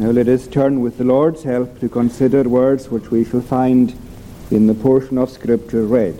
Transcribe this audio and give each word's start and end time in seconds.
Now 0.00 0.12
let 0.12 0.28
us 0.28 0.46
turn 0.46 0.80
with 0.80 0.96
the 0.96 1.04
Lord's 1.04 1.42
help 1.42 1.78
to 1.80 1.88
consider 1.90 2.44
words 2.44 2.88
which 2.88 3.10
we 3.10 3.22
shall 3.22 3.42
find 3.42 3.94
in 4.50 4.66
the 4.66 4.72
portion 4.72 5.18
of 5.18 5.28
Scripture 5.28 5.84
read. 5.84 6.14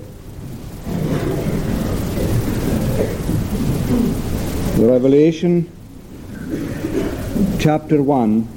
Revelation 4.77 5.73
chapter 7.59 8.03
1 8.03 8.49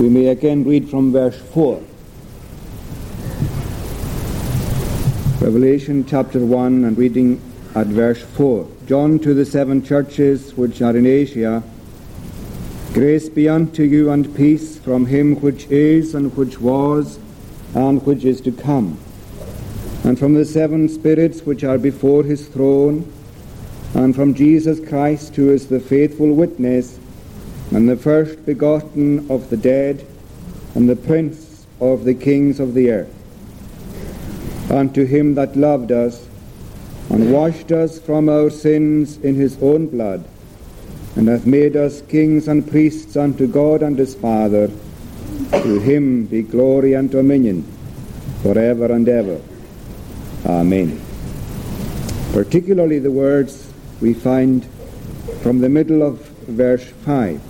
we 0.00 0.08
may 0.08 0.28
again 0.28 0.64
read 0.64 0.88
from 0.88 1.12
verse 1.12 1.38
4 1.38 1.82
Revelation 5.42 6.06
chapter 6.06 6.38
1 6.38 6.84
and 6.86 6.96
reading 6.96 7.38
at 7.76 7.86
verse 7.86 8.22
4 8.22 8.66
John 8.86 9.20
to 9.20 9.32
the 9.32 9.46
seven 9.46 9.84
churches 9.84 10.56
which 10.56 10.82
are 10.82 10.96
in 10.96 11.06
Asia 11.06 11.62
grace 12.92 13.28
be 13.28 13.48
unto 13.48 13.84
you 13.84 14.10
and 14.10 14.34
peace 14.34 14.76
from 14.78 15.06
him 15.06 15.40
which 15.40 15.66
is 15.66 16.16
and 16.16 16.36
which 16.36 16.60
was 16.60 17.20
and 17.74 18.04
which 18.04 18.24
is 18.24 18.40
to 18.40 18.50
come 18.50 18.98
and 20.06 20.16
from 20.16 20.34
the 20.34 20.44
seven 20.44 20.88
spirits 20.88 21.42
which 21.42 21.64
are 21.64 21.78
before 21.78 22.22
his 22.22 22.46
throne, 22.46 23.12
and 23.94 24.14
from 24.14 24.34
Jesus 24.34 24.78
Christ, 24.88 25.34
who 25.34 25.50
is 25.50 25.66
the 25.66 25.80
faithful 25.80 26.32
witness, 26.32 27.00
and 27.72 27.88
the 27.88 27.96
first 27.96 28.46
begotten 28.46 29.28
of 29.28 29.50
the 29.50 29.56
dead, 29.56 30.06
and 30.76 30.88
the 30.88 30.94
prince 30.94 31.66
of 31.80 32.04
the 32.04 32.14
kings 32.14 32.60
of 32.60 32.74
the 32.74 32.92
earth. 32.92 33.12
Unto 34.70 35.04
him 35.04 35.34
that 35.34 35.56
loved 35.56 35.90
us, 35.90 36.25
and 37.10 37.32
washed 37.32 37.72
us 37.72 37.98
from 37.98 38.28
our 38.28 38.50
sins 38.50 39.18
in 39.18 39.34
his 39.34 39.60
own 39.62 39.86
blood, 39.86 40.24
and 41.14 41.28
hath 41.28 41.46
made 41.46 41.76
us 41.76 42.02
kings 42.02 42.48
and 42.48 42.68
priests 42.68 43.16
unto 43.16 43.46
God 43.46 43.82
and 43.82 43.98
his 43.98 44.14
Father, 44.14 44.70
to 45.50 45.78
him 45.80 46.26
be 46.26 46.42
glory 46.42 46.94
and 46.94 47.10
dominion 47.10 47.62
for 48.42 48.58
ever 48.58 48.92
and 48.92 49.08
ever. 49.08 49.40
Amen. 50.46 51.00
Particularly 52.32 52.98
the 52.98 53.10
words 53.10 53.72
we 54.00 54.12
find 54.12 54.66
from 55.42 55.60
the 55.60 55.68
middle 55.68 56.02
of 56.02 56.20
verse 56.48 56.84
5 57.04 57.40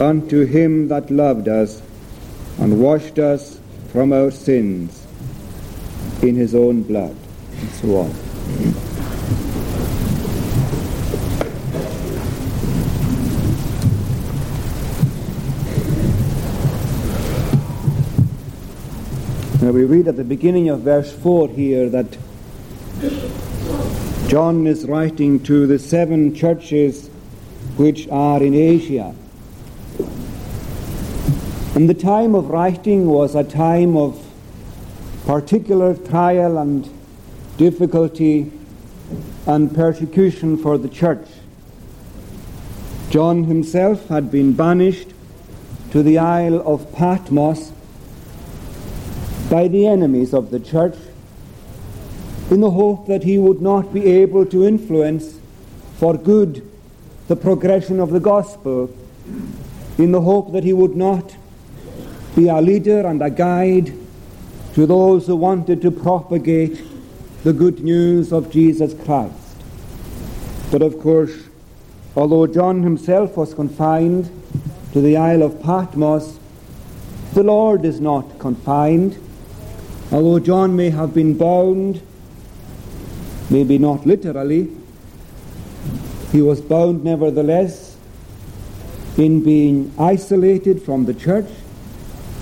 Unto 0.00 0.46
him 0.46 0.88
that 0.88 1.10
loved 1.10 1.46
us 1.46 1.82
and 2.58 2.80
washed 2.80 3.18
us 3.18 3.60
from 3.92 4.14
our 4.14 4.30
sins 4.30 5.06
in 6.22 6.36
his 6.36 6.54
own 6.54 6.82
blood, 6.82 7.14
and 7.58 7.70
so 7.70 7.96
on. 7.96 8.89
We 19.70 19.84
read 19.84 20.08
at 20.08 20.16
the 20.16 20.24
beginning 20.24 20.68
of 20.68 20.80
verse 20.80 21.12
4 21.12 21.50
here 21.50 21.88
that 21.90 22.18
John 24.26 24.66
is 24.66 24.84
writing 24.84 25.38
to 25.44 25.68
the 25.68 25.78
seven 25.78 26.34
churches 26.34 27.06
which 27.76 28.08
are 28.08 28.42
in 28.42 28.52
Asia. 28.52 29.14
And 31.76 31.88
the 31.88 31.94
time 31.94 32.34
of 32.34 32.50
writing 32.50 33.06
was 33.06 33.36
a 33.36 33.44
time 33.44 33.96
of 33.96 34.20
particular 35.24 35.94
trial 35.94 36.58
and 36.58 36.90
difficulty 37.56 38.50
and 39.46 39.72
persecution 39.72 40.56
for 40.56 40.78
the 40.78 40.88
church. 40.88 41.28
John 43.08 43.44
himself 43.44 44.08
had 44.08 44.32
been 44.32 44.52
banished 44.52 45.10
to 45.92 46.02
the 46.02 46.18
Isle 46.18 46.60
of 46.66 46.92
Patmos 46.92 47.70
by 49.50 49.66
the 49.66 49.86
enemies 49.86 50.32
of 50.32 50.50
the 50.50 50.60
church 50.60 50.96
in 52.50 52.60
the 52.60 52.70
hope 52.70 53.06
that 53.08 53.24
he 53.24 53.36
would 53.36 53.60
not 53.60 53.92
be 53.92 54.06
able 54.06 54.46
to 54.46 54.64
influence 54.64 55.38
for 55.98 56.16
good 56.16 56.66
the 57.28 57.36
progression 57.36 58.00
of 58.00 58.10
the 58.10 58.20
gospel, 58.20 58.90
in 59.98 60.12
the 60.12 60.20
hope 60.20 60.52
that 60.52 60.64
he 60.64 60.72
would 60.72 60.96
not 60.96 61.36
be 62.34 62.48
a 62.48 62.60
leader 62.60 63.06
and 63.06 63.22
a 63.22 63.30
guide 63.30 63.92
to 64.74 64.86
those 64.86 65.26
who 65.26 65.36
wanted 65.36 65.82
to 65.82 65.90
propagate 65.90 66.80
the 67.44 67.52
good 67.52 67.80
news 67.80 68.32
of 68.32 68.50
Jesus 68.50 68.94
Christ. 69.04 69.34
But 70.70 70.82
of 70.82 70.98
course, 71.00 71.44
although 72.16 72.46
John 72.46 72.82
himself 72.82 73.36
was 73.36 73.54
confined 73.54 74.30
to 74.92 75.00
the 75.00 75.16
Isle 75.16 75.42
of 75.42 75.60
Patmos, 75.60 76.38
the 77.34 77.42
Lord 77.42 77.84
is 77.84 78.00
not 78.00 78.38
confined. 78.38 79.18
Although 80.12 80.40
John 80.40 80.76
may 80.76 80.90
have 80.90 81.14
been 81.14 81.36
bound 81.36 82.02
maybe 83.50 83.78
not 83.78 84.06
literally. 84.06 84.70
He 86.30 86.40
was 86.40 86.60
bound 86.60 87.02
nevertheless 87.02 87.96
in 89.18 89.42
being 89.42 89.92
isolated 89.98 90.82
from 90.82 91.04
the 91.04 91.14
church. 91.14 91.48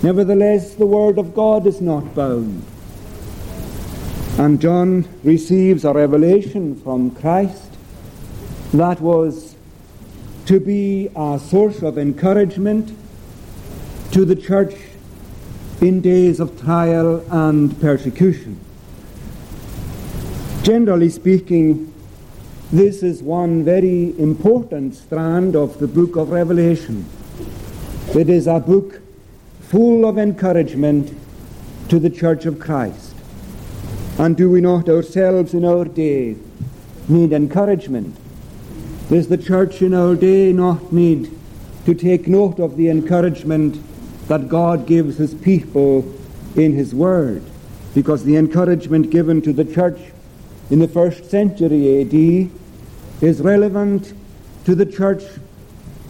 Nevertheless, 0.02 0.74
the 0.74 0.86
Word 0.86 1.18
of 1.18 1.34
God 1.34 1.66
is 1.66 1.80
not 1.80 2.14
bound. 2.14 2.62
And 4.38 4.60
John 4.60 5.08
receives 5.24 5.84
a 5.84 5.92
revelation 5.92 6.80
from 6.82 7.10
Christ 7.10 7.72
that 8.74 9.00
was 9.00 9.56
to 10.46 10.60
be 10.60 11.08
a 11.16 11.40
source 11.42 11.82
of 11.82 11.98
encouragement 11.98 12.96
to 14.12 14.24
the 14.24 14.36
church 14.36 14.74
in 15.80 16.00
days 16.00 16.40
of 16.40 16.60
trial 16.60 17.24
and 17.30 17.80
persecution. 17.80 18.58
Generally 20.62 21.10
speaking, 21.10 21.92
this 22.72 23.02
is 23.02 23.22
one 23.22 23.64
very 23.64 24.18
important 24.18 24.94
strand 24.94 25.54
of 25.54 25.78
the 25.78 25.86
book 25.86 26.16
of 26.16 26.30
Revelation. 26.30 27.06
It 28.14 28.28
is 28.28 28.46
a 28.46 28.58
book 28.58 29.00
full 29.60 30.04
of 30.04 30.18
encouragement 30.18 31.16
to 31.88 31.98
the 31.98 32.10
Church 32.10 32.44
of 32.44 32.58
Christ. 32.58 33.14
And 34.18 34.36
do 34.36 34.50
we 34.50 34.60
not 34.60 34.88
ourselves 34.88 35.54
in 35.54 35.64
our 35.64 35.84
day 35.84 36.36
need 37.08 37.32
encouragement? 37.32 38.16
Does 39.08 39.28
the 39.28 39.38
church 39.38 39.80
in 39.80 39.94
our 39.94 40.14
day 40.14 40.52
not 40.52 40.92
need 40.92 41.30
to 41.86 41.94
take 41.94 42.26
note 42.26 42.58
of 42.58 42.76
the 42.76 42.90
encouragement 42.90 43.82
that 44.28 44.48
God 44.48 44.86
gives 44.86 45.16
his 45.16 45.34
people 45.34 46.10
in 46.56 46.72
his 46.72 46.94
word? 46.94 47.42
Because 47.94 48.24
the 48.24 48.36
encouragement 48.36 49.10
given 49.10 49.42
to 49.42 49.52
the 49.52 49.64
church 49.64 49.98
in 50.70 50.78
the 50.78 50.88
first 50.88 51.30
century 51.30 52.02
AD 52.02 52.50
is 53.22 53.40
relevant 53.40 54.12
to 54.64 54.74
the 54.74 54.86
church 54.86 55.24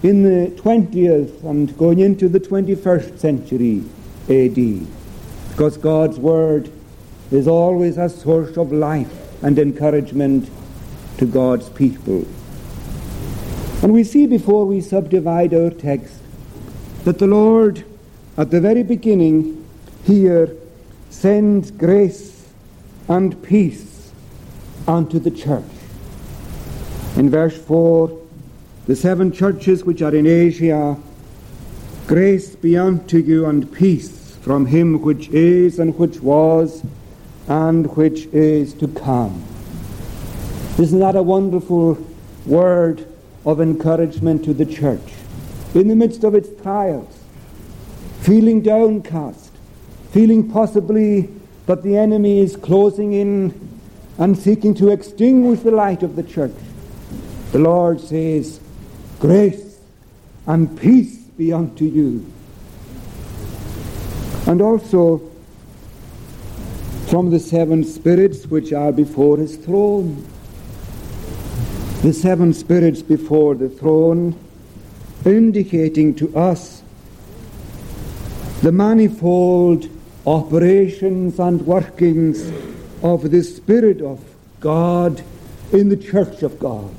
in 0.02 0.22
the 0.22 0.50
20th 0.60 1.42
and 1.44 1.76
going 1.78 2.00
into 2.00 2.28
the 2.28 2.40
21st 2.40 3.18
century 3.18 3.84
AD. 4.28 4.86
Because 5.50 5.76
God's 5.76 6.18
Word 6.18 6.70
is 7.30 7.48
always 7.48 7.96
a 7.96 8.08
source 8.08 8.56
of 8.56 8.72
life 8.72 9.42
and 9.42 9.58
encouragement 9.58 10.50
to 11.18 11.26
God's 11.26 11.68
people. 11.70 12.24
And 13.82 13.92
we 13.92 14.04
see 14.04 14.26
before 14.26 14.64
we 14.64 14.80
subdivide 14.80 15.54
our 15.54 15.70
text 15.70 16.20
that 17.04 17.18
the 17.18 17.26
Lord, 17.26 17.84
at 18.38 18.52
the 18.52 18.60
very 18.60 18.84
beginning, 18.84 19.68
here 20.04 20.56
sends 21.10 21.72
grace 21.72 22.48
and 23.08 23.42
peace 23.42 24.12
unto 24.86 25.18
the 25.18 25.30
church. 25.30 25.64
In 27.16 27.30
verse 27.30 27.58
4, 27.58 28.16
the 28.86 28.94
seven 28.94 29.32
churches 29.32 29.84
which 29.84 30.02
are 30.02 30.14
in 30.14 30.24
Asia, 30.24 30.96
grace 32.06 32.54
be 32.54 32.78
unto 32.78 33.18
you 33.18 33.44
and 33.46 33.70
peace 33.72 34.36
from 34.36 34.66
him 34.66 35.02
which 35.02 35.28
is 35.30 35.80
and 35.80 35.98
which 35.98 36.20
was 36.20 36.84
and 37.48 37.94
which 37.96 38.26
is 38.26 38.72
to 38.74 38.86
come. 38.86 39.42
Isn't 40.78 41.00
that 41.00 41.16
a 41.16 41.22
wonderful 41.22 41.98
word 42.46 43.04
of 43.44 43.60
encouragement 43.60 44.44
to 44.44 44.54
the 44.54 44.64
church? 44.64 45.12
In 45.74 45.88
the 45.88 45.96
midst 45.96 46.22
of 46.22 46.36
its 46.36 46.48
trials, 46.62 47.17
feeling 48.28 48.60
downcast, 48.60 49.50
feeling 50.10 50.50
possibly 50.50 51.30
that 51.64 51.82
the 51.82 51.96
enemy 51.96 52.40
is 52.40 52.56
closing 52.56 53.14
in 53.14 53.80
and 54.18 54.36
seeking 54.36 54.74
to 54.74 54.90
extinguish 54.90 55.60
the 55.60 55.70
light 55.70 56.02
of 56.02 56.14
the 56.14 56.22
church. 56.22 56.52
The 57.52 57.58
Lord 57.58 57.98
says, 58.02 58.60
Grace 59.18 59.80
and 60.46 60.78
peace 60.78 61.16
be 61.38 61.54
unto 61.54 61.86
you. 61.86 62.30
And 64.46 64.60
also 64.60 65.22
from 67.06 67.30
the 67.30 67.38
seven 67.38 67.82
spirits 67.82 68.44
which 68.44 68.74
are 68.74 68.92
before 68.92 69.38
his 69.38 69.56
throne. 69.56 70.26
the 72.02 72.12
seven 72.12 72.52
spirits 72.52 73.00
before 73.00 73.54
the 73.54 73.70
throne, 73.70 74.38
indicating 75.24 76.14
to 76.14 76.36
us 76.36 76.77
the 78.62 78.72
manifold 78.72 79.88
operations 80.26 81.38
and 81.38 81.64
workings 81.64 82.50
of 83.02 83.30
the 83.30 83.42
Spirit 83.42 84.02
of 84.02 84.22
God 84.60 85.22
in 85.72 85.88
the 85.88 85.96
church 85.96 86.42
of 86.42 86.58
God. 86.58 86.92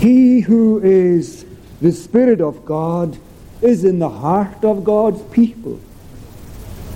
He 0.00 0.40
who 0.40 0.80
is 0.82 1.46
the 1.80 1.92
Spirit 1.92 2.40
of 2.42 2.66
God 2.66 3.16
is 3.62 3.84
in 3.84 3.98
the 3.98 4.10
heart 4.10 4.62
of 4.62 4.84
God's 4.84 5.22
people. 5.32 5.80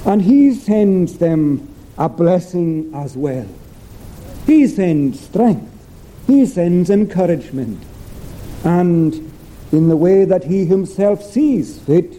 And 0.04 0.20
He 0.20 0.54
sends 0.54 1.16
them 1.16 1.74
a 1.96 2.08
blessing 2.08 2.92
as 2.94 3.16
well. 3.16 3.48
He 4.46 4.66
sends 4.66 5.20
strength. 5.20 5.66
He 6.26 6.44
sends 6.44 6.90
encouragement. 6.90 7.82
And 8.64 9.32
in 9.72 9.88
the 9.88 9.96
way 9.96 10.26
that 10.26 10.44
He 10.44 10.66
Himself 10.66 11.22
sees 11.22 11.78
fit, 11.78 12.17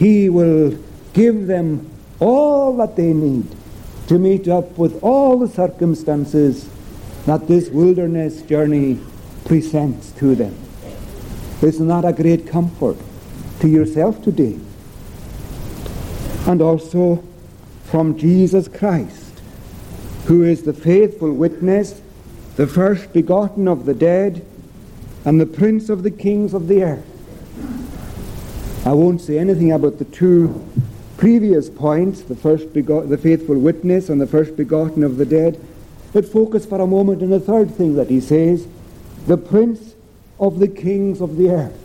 He 0.00 0.30
will 0.30 0.78
give 1.12 1.46
them 1.46 1.90
all 2.20 2.74
that 2.78 2.96
they 2.96 3.12
need 3.12 3.46
to 4.06 4.18
meet 4.18 4.48
up 4.48 4.78
with 4.78 4.98
all 5.04 5.38
the 5.38 5.46
circumstances 5.46 6.70
that 7.26 7.46
this 7.46 7.68
wilderness 7.68 8.40
journey 8.40 8.98
presents 9.44 10.10
to 10.12 10.34
them. 10.34 10.56
Isn't 11.60 11.88
that 11.88 12.06
a 12.06 12.14
great 12.14 12.46
comfort 12.46 12.96
to 13.60 13.68
yourself 13.68 14.22
today? 14.22 14.58
And 16.46 16.62
also 16.62 17.22
from 17.84 18.16
Jesus 18.16 18.68
Christ, 18.68 19.42
who 20.24 20.44
is 20.44 20.62
the 20.62 20.72
faithful 20.72 21.34
witness, 21.34 22.00
the 22.56 22.66
first 22.66 23.12
begotten 23.12 23.68
of 23.68 23.84
the 23.84 23.92
dead, 23.92 24.46
and 25.26 25.38
the 25.38 25.44
prince 25.44 25.90
of 25.90 26.04
the 26.04 26.10
kings 26.10 26.54
of 26.54 26.68
the 26.68 26.84
earth. 26.84 27.09
I 28.84 28.92
won't 28.92 29.20
say 29.20 29.38
anything 29.38 29.72
about 29.72 29.98
the 29.98 30.06
two 30.06 30.66
previous 31.18 31.68
points, 31.68 32.22
the 32.22 32.34
first 32.34 32.72
the 32.72 33.20
faithful 33.22 33.58
witness 33.58 34.08
and 34.08 34.20
the 34.20 34.26
first 34.26 34.56
begotten 34.56 35.04
of 35.04 35.18
the 35.18 35.26
dead, 35.26 35.62
but 36.12 36.24
focus 36.24 36.64
for 36.64 36.80
a 36.80 36.86
moment 36.86 37.22
on 37.22 37.28
the 37.28 37.40
third 37.40 37.74
thing 37.74 37.94
that 37.96 38.08
he 38.08 38.20
says, 38.20 38.66
the 39.26 39.36
prince 39.36 39.94
of 40.38 40.58
the 40.58 40.68
kings 40.68 41.20
of 41.20 41.36
the 41.36 41.50
earth. 41.50 41.76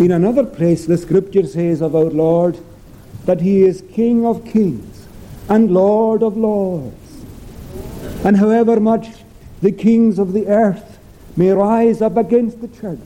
In 0.00 0.12
another 0.12 0.44
place, 0.44 0.86
the 0.86 0.98
scripture 0.98 1.46
says 1.46 1.80
of 1.80 1.96
our 1.96 2.04
Lord 2.04 2.58
that 3.24 3.40
he 3.40 3.62
is 3.62 3.82
King 3.92 4.24
of 4.24 4.44
kings 4.44 5.06
and 5.48 5.70
Lord 5.70 6.22
of 6.22 6.36
lords. 6.36 7.24
And 8.24 8.36
however 8.36 8.78
much 8.78 9.08
the 9.62 9.72
kings 9.72 10.18
of 10.18 10.32
the 10.32 10.46
earth 10.46 10.98
may 11.36 11.50
rise 11.50 12.00
up 12.00 12.16
against 12.16 12.60
the 12.60 12.68
church, 12.68 13.00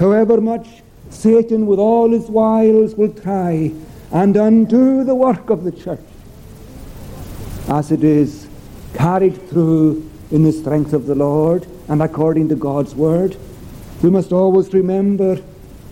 however 0.00 0.40
much 0.40 0.66
Satan 1.10 1.66
with 1.66 1.78
all 1.78 2.10
his 2.10 2.28
wiles 2.28 2.94
will 2.94 3.12
try 3.12 3.70
and 4.10 4.36
undo 4.36 5.04
the 5.04 5.14
work 5.14 5.50
of 5.50 5.62
the 5.62 5.72
church 5.72 6.00
as 7.68 7.92
it 7.92 8.02
is 8.02 8.48
carried 8.94 9.48
through 9.48 10.10
in 10.30 10.42
the 10.42 10.52
strength 10.52 10.92
of 10.92 11.06
the 11.06 11.14
Lord 11.14 11.66
and 11.88 12.02
according 12.02 12.48
to 12.48 12.56
God's 12.56 12.94
word. 12.94 13.36
We 14.02 14.10
must 14.10 14.32
always 14.32 14.72
remember 14.72 15.40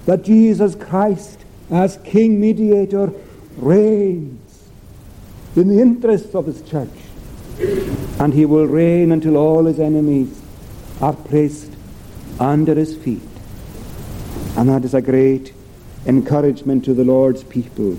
that 0.06 0.22
Jesus 0.22 0.74
Christ, 0.74 1.44
as 1.70 1.98
King 1.98 2.40
Mediator, 2.40 3.12
reigns 3.58 4.68
in 5.54 5.68
the 5.68 5.80
interests 5.80 6.34
of 6.34 6.46
his 6.46 6.62
church. 6.62 6.88
And 8.18 8.32
he 8.32 8.46
will 8.46 8.66
reign 8.66 9.12
until 9.12 9.36
all 9.36 9.66
his 9.66 9.78
enemies 9.78 10.40
are 11.00 11.12
placed 11.12 11.72
under 12.40 12.74
his 12.74 12.96
feet. 12.96 13.20
And 14.58 14.68
that 14.70 14.84
is 14.84 14.92
a 14.92 15.00
great 15.00 15.54
encouragement 16.04 16.84
to 16.86 16.92
the 16.92 17.04
Lord's 17.04 17.44
people 17.44 17.96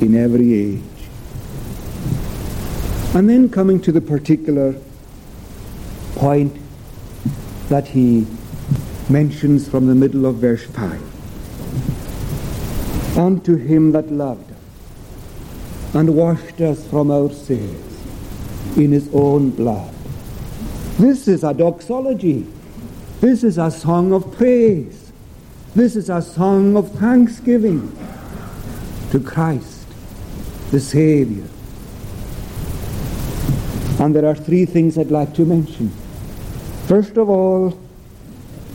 in 0.00 0.16
every 0.16 0.52
age. 0.52 0.82
And 3.14 3.30
then 3.30 3.48
coming 3.48 3.80
to 3.82 3.92
the 3.92 4.00
particular 4.00 4.74
point 6.16 6.56
that 7.68 7.86
he 7.86 8.26
mentions 9.08 9.68
from 9.68 9.86
the 9.86 9.94
middle 9.94 10.26
of 10.26 10.38
verse 10.38 10.64
5. 10.64 11.00
Unto 13.16 13.54
him 13.54 13.92
that 13.92 14.10
loved 14.10 14.50
us 14.50 14.58
and 15.94 16.16
washed 16.16 16.60
us 16.60 16.84
from 16.88 17.12
our 17.12 17.30
sins 17.30 18.76
in 18.76 18.90
his 18.90 19.08
own 19.12 19.50
blood. 19.50 19.94
This 20.98 21.28
is 21.28 21.44
a 21.44 21.54
doxology. 21.54 22.44
This 23.20 23.44
is 23.44 23.56
a 23.56 23.70
song 23.70 24.12
of 24.12 24.36
praise. 24.36 25.05
This 25.76 25.94
is 25.94 26.08
a 26.08 26.22
song 26.22 26.74
of 26.74 26.90
thanksgiving 26.92 27.94
to 29.10 29.20
Christ, 29.20 29.86
the 30.70 30.80
Saviour. 30.80 31.46
And 34.00 34.16
there 34.16 34.24
are 34.24 34.34
three 34.34 34.64
things 34.64 34.96
I'd 34.96 35.10
like 35.10 35.34
to 35.34 35.44
mention. 35.44 35.90
First 36.86 37.18
of 37.18 37.28
all, 37.28 37.78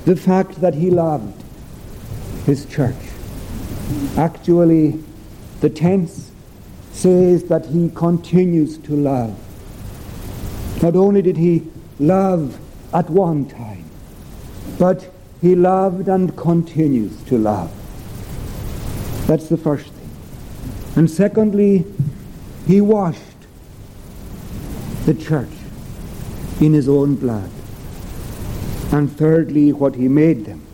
the 0.05 0.15
fact 0.15 0.61
that 0.61 0.75
he 0.75 0.91
loved 0.91 1.43
his 2.45 2.67
church. 2.67 3.09
Actually, 4.15 5.03
the 5.61 5.71
tense 5.71 6.29
says 6.91 7.45
that 7.45 7.65
he 7.65 7.89
continues 7.95 8.77
to 8.77 8.95
love. 8.95 9.35
Not 10.83 10.95
only 10.95 11.23
did 11.23 11.37
he 11.37 11.63
love 11.99 12.59
at 12.93 13.09
one 13.09 13.49
time, 13.49 13.85
but 14.77 15.10
he 15.41 15.55
loved 15.55 16.07
and 16.07 16.37
continues 16.37 17.23
to 17.23 17.37
love. 17.37 17.71
That's 19.27 19.49
the 19.49 19.57
first 19.57 19.87
thing. 19.87 20.09
And 20.95 21.09
secondly, 21.09 21.85
he 22.67 22.79
washed 22.79 23.19
the 25.05 25.15
church 25.15 25.49
in 26.59 26.73
his 26.73 26.87
own 26.87 27.15
blood. 27.15 27.49
And 28.91 29.11
thirdly, 29.11 29.71
what 29.71 29.95
he 29.95 30.07
made 30.07 30.45
them. 30.45 30.65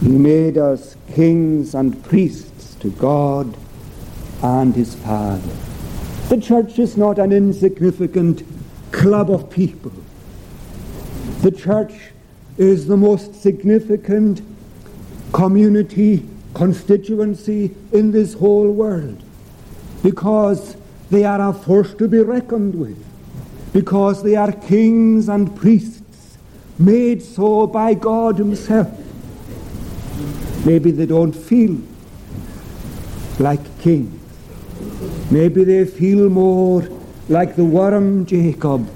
He 0.00 0.08
made 0.08 0.58
us 0.58 0.96
kings 1.12 1.74
and 1.74 2.02
priests 2.04 2.74
to 2.76 2.90
God 2.90 3.56
and 4.42 4.74
his 4.74 4.94
Father. 4.96 5.56
The 6.28 6.40
church 6.40 6.78
is 6.78 6.96
not 6.96 7.18
an 7.18 7.32
insignificant 7.32 8.42
club 8.90 9.30
of 9.30 9.50
people. 9.50 9.92
The 11.42 11.52
church 11.52 12.03
is 12.56 12.86
the 12.86 12.96
most 12.96 13.34
significant 13.34 14.40
community, 15.32 16.26
constituency 16.54 17.74
in 17.92 18.12
this 18.12 18.34
whole 18.34 18.70
world 18.70 19.22
because 20.04 20.76
they 21.10 21.24
are 21.24 21.48
a 21.48 21.52
force 21.52 21.94
to 21.94 22.06
be 22.06 22.20
reckoned 22.20 22.74
with, 22.74 23.02
because 23.72 24.22
they 24.22 24.36
are 24.36 24.52
kings 24.52 25.28
and 25.28 25.56
priests 25.56 26.36
made 26.78 27.22
so 27.22 27.66
by 27.66 27.94
God 27.94 28.36
Himself. 28.36 28.88
Maybe 30.66 30.90
they 30.90 31.06
don't 31.06 31.32
feel 31.32 31.78
like 33.38 33.78
kings. 33.80 34.20
Maybe 35.30 35.64
they 35.64 35.86
feel 35.86 36.28
more 36.28 36.86
like 37.28 37.56
the 37.56 37.64
worm 37.64 38.26
Jacob 38.26 38.88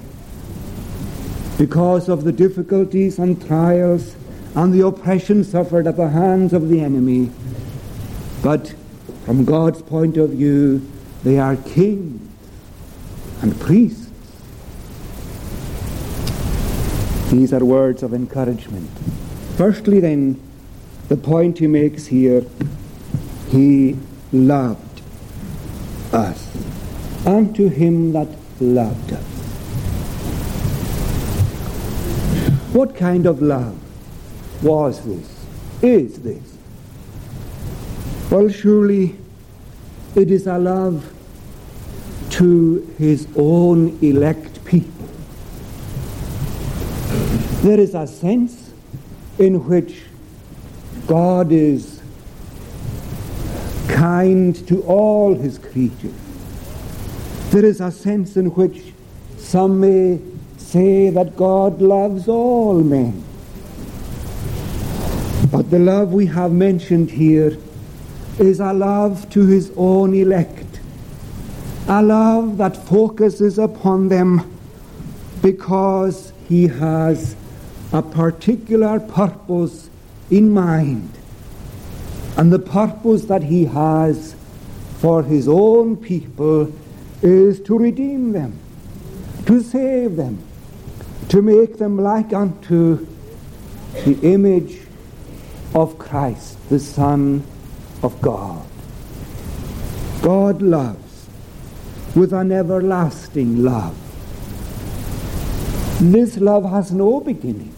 because 1.59 2.07
of 2.07 2.23
the 2.23 2.31
difficulties 2.31 3.19
and 3.19 3.45
trials 3.45 4.15
and 4.55 4.73
the 4.73 4.79
oppression 4.79 5.43
suffered 5.43 5.85
at 5.85 5.97
the 5.97 6.07
hands 6.07 6.53
of 6.53 6.69
the 6.69 6.79
enemy. 6.79 7.29
But 8.41 8.73
from 9.25 9.43
God's 9.43 9.81
point 9.81 10.15
of 10.15 10.29
view, 10.29 10.89
they 11.25 11.37
are 11.37 11.57
kings 11.57 12.31
and 13.41 13.59
priests. 13.59 14.09
These 17.29 17.51
are 17.51 17.63
words 17.63 18.03
of 18.03 18.13
encouragement. 18.13 18.89
Firstly, 19.57 19.99
then, 19.99 20.41
the 21.09 21.17
point 21.17 21.59
he 21.59 21.67
makes 21.67 22.05
here, 22.05 22.45
he 23.49 23.97
loved 24.31 25.01
us. 26.13 26.47
Unto 27.25 27.67
him 27.67 28.13
that 28.13 28.29
loved 28.61 29.11
us. 29.11 29.38
What 32.73 32.95
kind 32.95 33.25
of 33.25 33.41
love 33.41 33.77
was 34.63 35.03
this? 35.03 35.45
Is 35.81 36.19
this? 36.19 36.57
Well, 38.29 38.47
surely 38.49 39.15
it 40.15 40.29
is 40.29 40.45
a 40.45 40.57
love 40.59 41.11
to 42.31 42.93
his 42.99 43.27
own 43.35 43.97
elect 44.03 44.63
people. 44.65 45.07
There 47.63 47.79
is 47.79 47.95
a 47.95 48.05
sense 48.05 48.71
in 49.39 49.65
which 49.67 50.03
God 51.07 51.51
is 51.51 52.01
kind 53.87 54.55
to 54.67 54.83
all 54.83 55.33
his 55.33 55.57
creatures. 55.57 56.13
There 57.49 57.65
is 57.65 57.81
a 57.81 57.91
sense 57.91 58.37
in 58.37 58.53
which 58.53 58.93
some 59.37 59.79
may 59.79 60.19
say 60.69 61.09
that 61.09 61.35
God 61.35 61.81
loves 61.81 62.27
all 62.27 62.79
men. 62.83 63.23
But 65.51 65.71
the 65.71 65.79
love 65.79 66.13
we 66.13 66.27
have 66.27 66.51
mentioned 66.51 67.09
here 67.09 67.57
is 68.37 68.59
a 68.59 68.71
love 68.71 69.27
to 69.31 69.47
his 69.47 69.71
own 69.75 70.13
elect, 70.13 70.79
a 71.87 72.03
love 72.03 72.57
that 72.57 72.77
focuses 72.77 73.57
upon 73.57 74.09
them 74.09 74.59
because 75.41 76.33
he 76.47 76.67
has 76.67 77.35
a 77.91 78.03
particular 78.03 78.99
purpose 78.99 79.89
in 80.29 80.51
mind. 80.51 81.09
And 82.37 82.53
the 82.53 82.59
purpose 82.59 83.25
that 83.25 83.41
he 83.41 83.65
has 83.65 84.35
for 84.99 85.23
his 85.23 85.47
own 85.47 85.97
people 85.97 86.71
is 87.23 87.59
to 87.61 87.75
redeem 87.75 88.33
them, 88.33 88.53
to 89.47 89.63
save 89.63 90.15
them, 90.15 90.43
to 91.27 91.41
make 91.41 91.77
them 91.77 91.97
like 91.97 92.33
unto 92.33 93.05
the 94.05 94.17
image 94.21 94.79
of 95.75 95.99
Christ, 95.99 96.57
the 96.69 96.79
Son 96.79 97.43
of 98.01 98.19
God. 98.21 98.65
God 100.21 100.61
loves 100.61 101.27
with 102.15 102.33
an 102.33 102.51
everlasting 102.51 103.63
love. 103.63 103.95
This 106.01 106.37
love 106.37 106.69
has 106.69 106.91
no 106.91 107.19
beginning. 107.19 107.75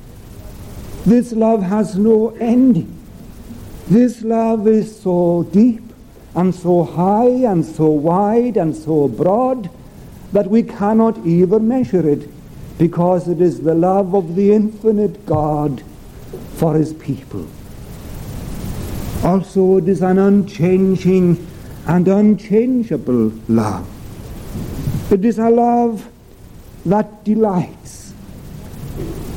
This 1.05 1.31
love 1.31 1.63
has 1.63 1.97
no 1.97 2.29
ending. 2.39 2.97
This 3.87 4.21
love 4.21 4.67
is 4.67 5.01
so 5.01 5.43
deep 5.51 5.81
and 6.35 6.53
so 6.53 6.83
high 6.83 7.25
and 7.25 7.65
so 7.65 7.87
wide 7.87 8.57
and 8.57 8.75
so 8.75 9.07
broad 9.07 9.69
that 10.31 10.47
we 10.47 10.63
cannot 10.63 11.17
even 11.25 11.67
measure 11.67 12.07
it 12.07 12.29
because 12.81 13.27
it 13.27 13.39
is 13.39 13.61
the 13.61 13.75
love 13.75 14.15
of 14.15 14.35
the 14.35 14.51
infinite 14.51 15.23
God 15.27 15.83
for 16.55 16.73
his 16.73 16.93
people. 16.93 17.47
Also, 19.23 19.77
it 19.77 19.87
is 19.87 20.01
an 20.01 20.17
unchanging 20.17 21.47
and 21.85 22.07
unchangeable 22.07 23.31
love. 23.47 23.87
It 25.11 25.23
is 25.23 25.37
a 25.37 25.51
love 25.51 26.09
that 26.87 27.23
delights 27.23 28.15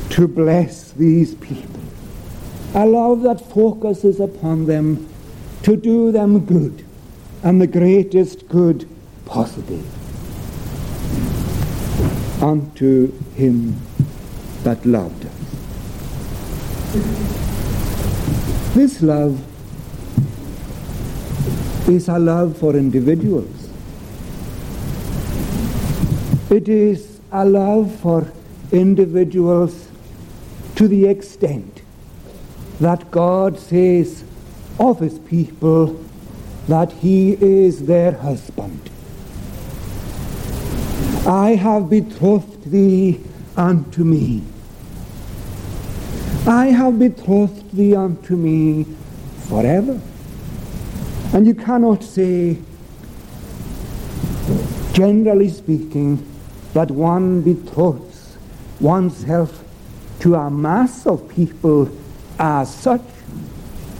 to 0.08 0.26
bless 0.26 0.92
these 0.92 1.34
people. 1.34 1.82
A 2.74 2.86
love 2.86 3.20
that 3.24 3.42
focuses 3.52 4.20
upon 4.20 4.64
them 4.64 5.06
to 5.64 5.76
do 5.76 6.12
them 6.12 6.46
good 6.46 6.82
and 7.42 7.60
the 7.60 7.66
greatest 7.66 8.48
good 8.48 8.88
possible 9.26 9.82
unto 12.44 13.10
him 13.36 13.74
that 14.64 14.84
loved 14.84 15.24
us. 15.24 15.32
This 18.74 19.00
love 19.00 19.40
is 21.88 22.08
a 22.08 22.18
love 22.18 22.58
for 22.58 22.76
individuals. 22.76 23.70
It 26.50 26.68
is 26.68 27.20
a 27.32 27.44
love 27.44 27.94
for 28.00 28.30
individuals 28.72 29.88
to 30.76 30.86
the 30.88 31.06
extent 31.06 31.82
that 32.80 33.10
God 33.10 33.58
says 33.58 34.24
of 34.78 35.00
his 35.00 35.18
people 35.20 36.04
that 36.68 36.92
he 36.92 37.32
is 37.32 37.86
their 37.86 38.12
husband. 38.12 38.90
I 41.26 41.54
have 41.54 41.88
betrothed 41.88 42.70
thee 42.70 43.18
unto 43.56 44.04
me. 44.04 44.42
I 46.46 46.66
have 46.66 46.98
betrothed 46.98 47.74
thee 47.74 47.96
unto 47.96 48.36
me 48.36 48.84
forever. 49.48 49.98
And 51.32 51.46
you 51.46 51.54
cannot 51.54 52.04
say, 52.04 52.58
generally 54.92 55.48
speaking, 55.48 56.22
that 56.74 56.90
one 56.90 57.40
betroths 57.40 58.36
oneself 58.80 59.64
to 60.20 60.34
a 60.34 60.50
mass 60.50 61.06
of 61.06 61.26
people 61.30 61.90
as 62.38 62.74
such. 62.74 63.00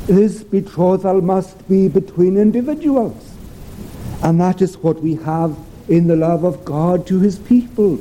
This 0.07 0.45
betrothal 0.45 1.23
must 1.23 1.67
be 1.71 1.89
between 1.89 2.37
individuals. 2.37 3.35
And 4.23 4.39
that 4.43 4.61
is 4.61 4.77
what 4.77 5.01
we 5.01 5.15
have 5.15 5.57
in 5.89 6.07
the 6.07 6.17
love 6.17 6.45
of 6.45 6.65
God 6.65 7.07
to 7.07 7.21
his 7.21 7.39
people. 7.39 7.99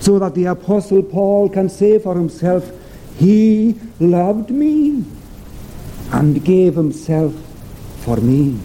So 0.00 0.18
that 0.18 0.34
the 0.34 0.46
Apostle 0.46 1.02
Paul 1.02 1.48
can 1.48 1.68
say 1.68 1.98
for 1.98 2.14
himself, 2.14 2.70
He 3.18 3.74
loved 4.00 4.50
me 4.50 5.04
and 6.12 6.44
gave 6.44 6.74
himself 6.74 7.34
for 8.00 8.16
me. 8.18 8.58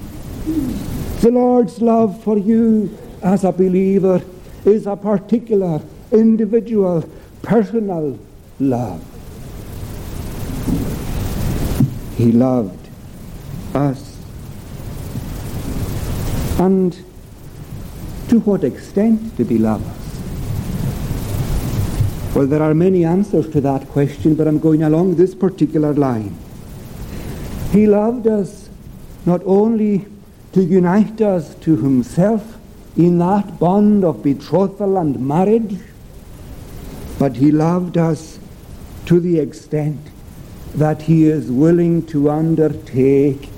The 1.21 1.31
Lord's 1.31 1.81
love 1.81 2.21
for 2.23 2.37
you 2.37 2.97
as 3.21 3.43
a 3.43 3.51
believer 3.51 4.21
is 4.65 4.85
a 4.85 4.95
particular, 4.95 5.81
individual, 6.11 7.09
personal 7.41 8.19
love. 8.59 9.03
He 12.17 12.31
loved 12.31 12.87
us. 13.73 14.17
And 16.59 16.97
to 18.29 18.39
what 18.41 18.63
extent 18.63 19.35
did 19.37 19.47
he 19.47 19.57
love 19.57 19.85
us? 19.85 19.99
Well, 22.35 22.45
there 22.45 22.61
are 22.61 22.75
many 22.75 23.03
answers 23.03 23.49
to 23.49 23.61
that 23.61 23.89
question, 23.89 24.35
but 24.35 24.47
I'm 24.47 24.59
going 24.59 24.83
along 24.83 25.15
this 25.15 25.33
particular 25.33 25.93
line. 25.95 26.37
He 27.71 27.87
loved 27.87 28.27
us 28.27 28.69
not 29.25 29.41
only 29.45 30.05
to 30.53 30.63
unite 30.63 31.21
us 31.21 31.55
to 31.55 31.75
himself 31.75 32.57
in 32.95 33.17
that 33.17 33.59
bond 33.59 34.03
of 34.03 34.21
betrothal 34.21 34.97
and 34.97 35.19
marriage, 35.19 35.79
but 37.17 37.35
he 37.35 37.51
loved 37.51 37.97
us 37.97 38.39
to 39.07 39.19
the 39.19 39.39
extent 39.39 39.99
that 40.75 41.01
he 41.01 41.25
is 41.25 41.51
willing 41.51 42.05
to 42.05 42.29
undertake 42.29 43.49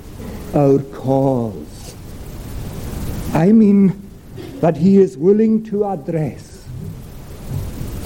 our 0.54 0.78
cause. 0.78 1.94
I 3.34 3.52
mean 3.52 4.01
that 4.62 4.76
he 4.76 4.96
is 4.96 5.18
willing 5.18 5.60
to 5.64 5.84
address 5.84 6.64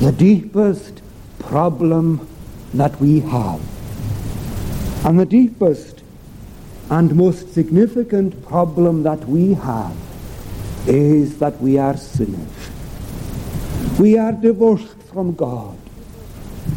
the 0.00 0.10
deepest 0.10 1.02
problem 1.38 2.26
that 2.72 2.98
we 2.98 3.20
have. 3.20 3.60
And 5.04 5.20
the 5.20 5.26
deepest 5.26 6.02
and 6.88 7.14
most 7.14 7.52
significant 7.52 8.42
problem 8.46 9.02
that 9.02 9.22
we 9.28 9.52
have 9.52 9.94
is 10.86 11.38
that 11.40 11.60
we 11.60 11.76
are 11.76 11.94
sinners. 11.94 12.48
We 14.00 14.16
are 14.16 14.32
divorced 14.32 15.02
from 15.12 15.34
God. 15.34 15.76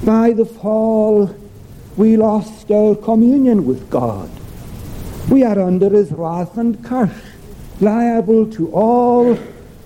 By 0.03 0.33
the 0.33 0.45
fall, 0.45 1.33
we 1.95 2.17
lost 2.17 2.69
our 2.69 2.95
communion 2.95 3.65
with 3.65 3.89
God. 3.89 4.29
We 5.29 5.45
are 5.45 5.57
under 5.57 5.89
his 5.89 6.11
wrath 6.11 6.57
and 6.57 6.83
curse, 6.83 7.23
liable 7.79 8.51
to 8.51 8.69
all 8.73 9.39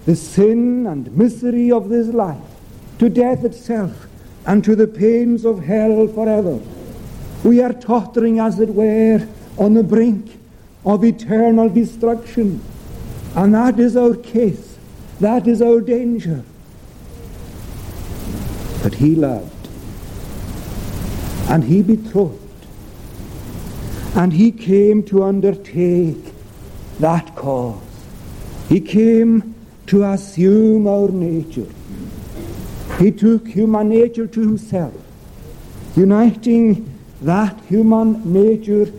the 0.06 0.16
sin 0.16 0.86
and 0.88 1.16
misery 1.16 1.72
of 1.72 1.90
this 1.90 2.08
life, 2.08 2.38
to 3.00 3.10
death 3.10 3.44
itself, 3.44 4.08
and 4.46 4.64
to 4.64 4.76
the 4.76 4.88
pains 4.88 5.46
of 5.46 5.64
hell 5.64 6.08
forever. 6.08 6.60
We 7.44 7.62
are 7.62 7.74
tottering, 7.74 8.40
as 8.40 8.60
it 8.60 8.70
were, 8.70 9.28
on 9.58 9.74
the 9.74 9.84
brink 9.84 10.40
of 10.86 11.04
eternal 11.04 11.70
destruction. 11.70 12.62
And 13.36 13.54
that 13.54 13.80
is 13.80 13.96
our 13.96 14.16
case. 14.16 14.78
That 15.20 15.48
is 15.48 15.62
our 15.62 15.80
danger. 15.82 16.44
But 18.82 18.96
he 18.96 19.16
loved. 19.16 19.70
And 21.50 21.64
he 21.64 21.82
betrothed. 21.82 22.40
And 24.16 24.34
he 24.34 24.52
came 24.52 25.04
to 25.04 25.24
undertake 25.24 26.34
that 27.00 27.36
cause. 27.36 27.82
He 28.70 28.80
came 28.80 29.53
to 29.88 30.04
assume 30.04 30.88
our 30.88 31.10
nature. 31.10 31.68
He 33.00 33.12
took 33.12 33.48
human 33.48 33.90
nature 33.90 34.28
to 34.28 34.40
himself, 34.40 34.94
uniting 35.96 36.90
that 37.22 37.60
human 37.66 38.32
nature 38.32 38.92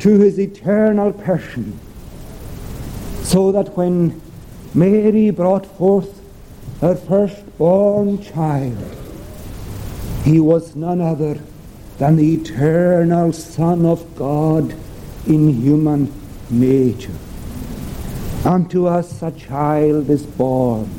to 0.00 0.18
his 0.18 0.38
eternal 0.38 1.12
person, 1.12 1.78
so 3.22 3.52
that 3.52 3.76
when 3.76 4.20
Mary 4.74 5.30
brought 5.30 5.66
forth 5.66 6.20
her 6.80 6.94
firstborn 6.94 8.22
child, 8.22 8.96
he 10.24 10.40
was 10.40 10.74
none 10.76 11.00
other 11.00 11.38
than 11.98 12.16
the 12.16 12.34
eternal 12.34 13.32
Son 13.32 13.86
of 13.86 14.16
God 14.16 14.74
in 15.26 15.48
human 15.48 16.12
nature. 16.50 17.12
Unto 18.44 18.86
us 18.86 19.22
a 19.22 19.30
child 19.30 20.10
is 20.10 20.26
born, 20.26 20.90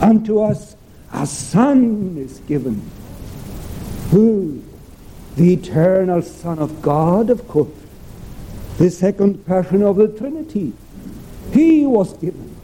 unto 0.00 0.40
us 0.40 0.76
a 1.10 1.26
Son 1.26 2.16
is 2.18 2.40
given. 2.40 2.82
Who? 4.10 4.62
The 5.36 5.54
eternal 5.54 6.20
Son 6.20 6.58
of 6.58 6.82
God, 6.82 7.30
of 7.30 7.48
course. 7.48 7.70
The 8.76 8.90
second 8.90 9.46
person 9.46 9.82
of 9.82 9.96
the 9.96 10.08
Trinity. 10.08 10.74
He 11.52 11.86
was 11.86 12.12
given 12.14 12.54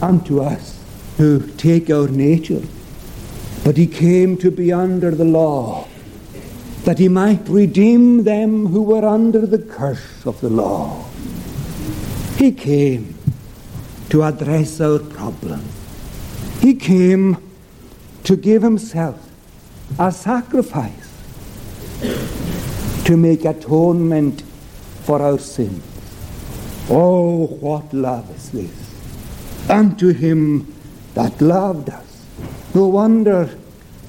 unto 0.00 0.40
us 0.40 0.78
to 1.16 1.40
take 1.56 1.90
our 1.90 2.06
nature. 2.06 2.62
But 3.64 3.76
he 3.76 3.88
came 3.88 4.36
to 4.38 4.52
be 4.52 4.72
under 4.72 5.10
the 5.10 5.24
law, 5.24 5.88
that 6.84 7.00
he 7.00 7.08
might 7.08 7.48
redeem 7.48 8.22
them 8.22 8.68
who 8.68 8.82
were 8.82 9.04
under 9.04 9.44
the 9.46 9.58
curse 9.58 10.24
of 10.24 10.40
the 10.40 10.48
law. 10.48 11.09
He 12.40 12.52
came 12.52 13.18
to 14.08 14.22
address 14.22 14.80
our 14.80 14.98
problem. 14.98 15.62
He 16.60 16.74
came 16.74 17.36
to 18.24 18.34
give 18.34 18.62
himself 18.62 19.28
a 19.98 20.10
sacrifice 20.10 21.10
to 23.04 23.16
make 23.18 23.44
atonement 23.44 24.40
for 25.04 25.20
our 25.20 25.38
sins. 25.38 25.84
Oh, 26.88 27.46
what 27.60 27.92
love 27.92 28.34
is 28.34 28.50
this! 28.52 29.68
Unto 29.68 30.14
him 30.14 30.74
that 31.12 31.42
loved 31.42 31.90
us. 31.90 32.24
No 32.74 32.86
wonder 32.86 33.54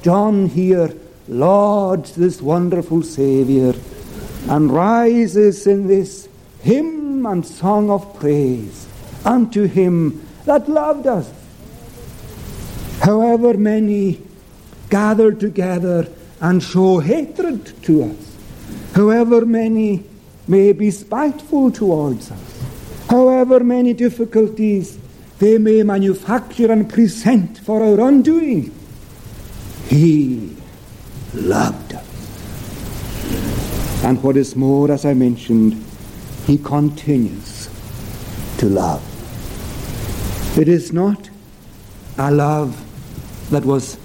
John 0.04 0.48
here 0.48 0.96
lauds 1.28 2.16
this 2.16 2.42
wonderful 2.42 3.04
Saviour 3.04 3.74
and 4.48 4.72
rises 4.72 5.68
in 5.68 5.88
this 5.88 6.30
hymn 7.22 7.32
and 7.32 7.46
song 7.46 7.92
of 7.92 8.16
praise 8.20 8.88
unto 9.24 9.68
him 9.68 10.28
that 10.46 10.68
loved 10.68 11.06
us. 11.06 11.32
However 13.02 13.54
many 13.54 14.22
gather 14.90 15.32
together 15.32 16.08
and 16.40 16.64
show 16.64 17.00
hatred 17.00 17.84
to 17.84 18.04
us, 18.06 18.38
however 18.96 19.46
many 19.46 20.04
may 20.48 20.72
be 20.72 20.90
spiteful 20.90 21.72
towards 21.72 22.32
us, 22.32 22.64
however 23.08 23.60
many 23.60 23.94
difficulties 23.94 24.98
they 25.38 25.60
may 25.60 25.84
manufacture 25.84 26.72
and 26.72 26.90
present 26.90 27.60
for 27.60 27.84
our 27.84 28.08
undoing, 28.10 28.74
He 29.88 30.56
loved 31.36 31.94
us. 31.94 32.08
And 34.04 34.22
what 34.24 34.38
is 34.38 34.56
more, 34.56 34.92
as 34.92 35.06
I 35.06 35.14
mentioned, 35.14 35.91
He 36.46 36.58
continues 36.58 37.70
to 38.58 38.68
love. 38.68 39.02
It 40.58 40.68
is 40.68 40.92
not 40.92 41.30
a 42.18 42.32
love 42.32 42.76
that 43.52 43.66
was 43.66 43.98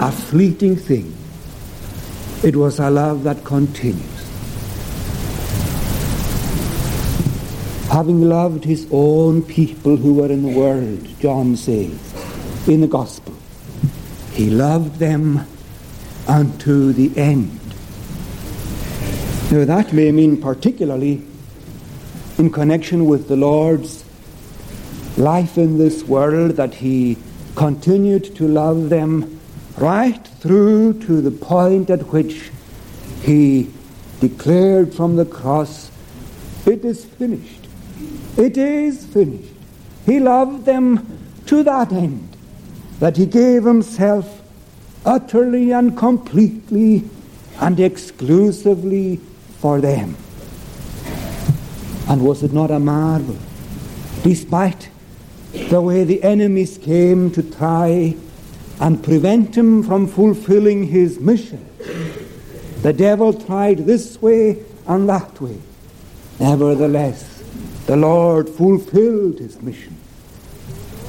a 0.00 0.12
fleeting 0.12 0.76
thing. 0.76 1.14
It 2.42 2.54
was 2.56 2.78
a 2.78 2.88
love 2.88 3.24
that 3.24 3.44
continues. 3.44 4.04
Having 7.90 8.28
loved 8.28 8.64
his 8.64 8.86
own 8.92 9.42
people 9.42 9.96
who 9.96 10.14
were 10.14 10.30
in 10.30 10.42
the 10.42 10.56
world, 10.56 11.08
John 11.20 11.56
says, 11.56 11.98
in 12.68 12.82
the 12.82 12.86
Gospel, 12.86 13.34
he 14.32 14.50
loved 14.50 14.98
them 14.98 15.46
unto 16.28 16.92
the 16.92 17.16
end. 17.18 17.58
Now 19.50 19.64
that 19.64 19.92
may 19.92 20.12
mean 20.12 20.40
particularly 20.40 21.26
in 22.38 22.50
connection 22.50 23.06
with 23.06 23.26
the 23.26 23.36
Lord's 23.36 24.04
life 25.16 25.58
in 25.58 25.76
this 25.76 26.04
world 26.04 26.52
that 26.52 26.74
he 26.74 27.18
continued 27.56 28.36
to 28.36 28.46
love 28.46 28.88
them 28.88 29.40
right 29.76 30.24
through 30.40 30.92
to 31.00 31.20
the 31.20 31.32
point 31.32 31.90
at 31.90 32.00
which 32.12 32.50
he 33.22 33.68
declared 34.20 34.94
from 34.94 35.16
the 35.16 35.24
cross, 35.24 35.90
It 36.64 36.84
is 36.84 37.04
finished. 37.04 37.66
It 38.36 38.56
is 38.56 39.04
finished. 39.06 39.54
He 40.06 40.20
loved 40.20 40.64
them 40.64 41.18
to 41.46 41.64
that 41.64 41.92
end, 41.92 42.36
that 43.00 43.16
he 43.16 43.26
gave 43.26 43.64
himself 43.64 44.42
utterly 45.04 45.72
and 45.72 45.96
completely 45.96 47.04
and 47.58 47.80
exclusively 47.80 49.16
for 49.58 49.80
them. 49.80 50.16
And 52.08 52.22
was 52.22 52.42
it 52.42 52.52
not 52.52 52.70
a 52.70 52.78
marvel, 52.78 53.36
despite 54.22 54.88
the 55.52 55.80
way 55.80 56.04
the 56.04 56.22
enemies 56.22 56.78
came 56.78 57.30
to 57.32 57.42
try 57.42 58.16
and 58.80 59.02
prevent 59.02 59.56
him 59.56 59.82
from 59.82 60.06
fulfilling 60.06 60.84
his 60.84 61.18
mission. 61.20 61.64
The 62.82 62.92
devil 62.92 63.32
tried 63.32 63.78
this 63.78 64.20
way 64.22 64.64
and 64.86 65.08
that 65.08 65.40
way. 65.40 65.58
Nevertheless, 66.38 67.42
the 67.86 67.96
Lord 67.96 68.48
fulfilled 68.48 69.38
his 69.40 69.60
mission. 69.60 69.96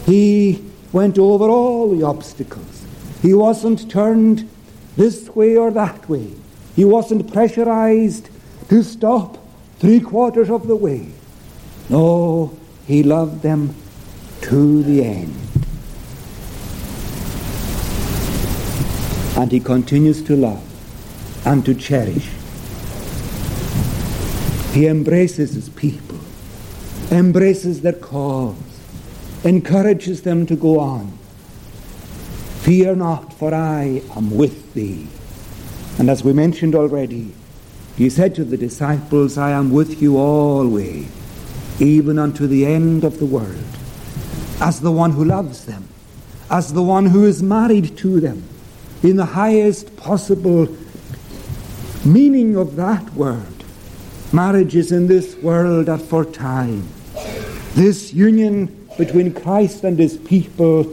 He 0.05 0.63
went 0.91 1.19
over 1.19 1.45
all 1.45 1.95
the 1.95 2.03
obstacles. 2.03 2.85
He 3.21 3.33
wasn't 3.33 3.91
turned 3.91 4.49
this 4.97 5.29
way 5.35 5.55
or 5.55 5.71
that 5.71 6.09
way. 6.09 6.31
He 6.75 6.85
wasn't 6.85 7.31
pressurized 7.31 8.29
to 8.69 8.83
stop 8.83 9.37
three 9.79 9.99
quarters 9.99 10.49
of 10.49 10.67
the 10.67 10.75
way. 10.75 11.07
No, 11.89 12.57
he 12.85 13.01
loved 13.01 13.41
them 13.41 13.73
to 14.41 14.83
the 14.83 15.03
end. 15.03 15.35
And 19.37 19.51
he 19.51 19.59
continues 19.59 20.21
to 20.23 20.35
love 20.35 20.63
and 21.45 21.65
to 21.65 21.73
cherish. 21.73 22.29
He 24.73 24.85
embraces 24.85 25.53
his 25.53 25.69
people, 25.69 26.19
embraces 27.09 27.81
their 27.81 27.93
cause, 27.93 28.55
encourages 29.43 30.21
them 30.21 30.45
to 30.45 30.55
go 30.55 30.79
on. 30.79 31.17
Fear 32.61 32.97
not, 32.97 33.33
for 33.33 33.53
I 33.53 34.01
am 34.15 34.35
with 34.35 34.73
thee. 34.73 35.07
And 35.97 36.09
as 36.09 36.23
we 36.23 36.33
mentioned 36.33 36.75
already, 36.75 37.33
he 37.99 38.09
said 38.09 38.33
to 38.33 38.45
the 38.45 38.55
disciples, 38.55 39.37
I 39.37 39.51
am 39.51 39.71
with 39.71 40.01
you 40.01 40.17
always, 40.17 41.05
even 41.81 42.17
unto 42.17 42.47
the 42.47 42.65
end 42.65 43.03
of 43.03 43.19
the 43.19 43.25
world 43.25 43.57
as 44.61 44.79
the 44.79 44.91
one 44.91 45.11
who 45.11 45.25
loves 45.25 45.65
them, 45.65 45.85
as 46.49 46.71
the 46.71 46.81
one 46.81 47.07
who 47.07 47.25
is 47.25 47.43
married 47.43 47.97
to 47.97 48.21
them, 48.21 48.41
in 49.03 49.17
the 49.17 49.25
highest 49.25 49.97
possible 49.97 50.73
meaning 52.05 52.55
of 52.55 52.77
that 52.77 53.03
word. 53.15 53.65
Marriages 54.31 54.93
in 54.93 55.07
this 55.07 55.35
world 55.37 55.89
are 55.89 55.97
for 55.97 56.23
time. 56.23 56.87
This 57.73 58.13
union 58.13 58.87
between 58.97 59.33
Christ 59.33 59.83
and 59.83 59.99
his 59.99 60.15
people 60.19 60.89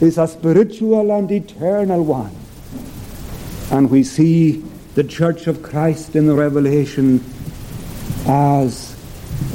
is 0.00 0.16
a 0.16 0.26
spiritual 0.26 1.12
and 1.12 1.30
eternal 1.30 2.02
one. 2.02 2.34
And 3.70 3.90
we 3.90 4.02
see 4.02 4.64
the 4.94 5.04
church 5.04 5.46
of 5.46 5.62
Christ 5.62 6.16
in 6.16 6.26
the 6.26 6.34
Revelation 6.34 7.24
as 8.26 8.96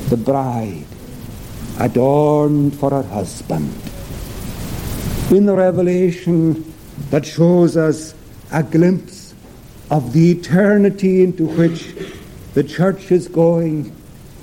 the 0.10 0.18
bride 0.18 0.86
adorned 1.80 2.76
for 2.76 2.90
her 2.92 3.04
husband. 3.04 3.74
In 5.32 5.46
the 5.46 5.56
revelation 5.56 6.74
that 7.10 7.26
shows 7.26 7.78
us 7.78 8.14
a 8.52 8.62
glimpse 8.64 9.34
of 9.90 10.14
the 10.14 10.32
eternity 10.32 11.24
into 11.24 11.46
which 11.46 11.94
the 12.54 12.64
church 12.64 13.12
is 13.12 13.28
going, 13.28 13.96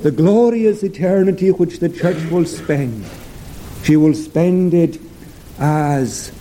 the 0.03 0.11
glorious 0.11 0.83
eternity 0.83 1.51
which 1.51 1.79
the 1.79 1.89
church 1.89 2.23
will 2.31 2.45
spend, 2.45 3.05
she 3.85 3.97
will 3.97 4.15
spend 4.15 4.75
it 4.75 5.01
as 5.59 6.33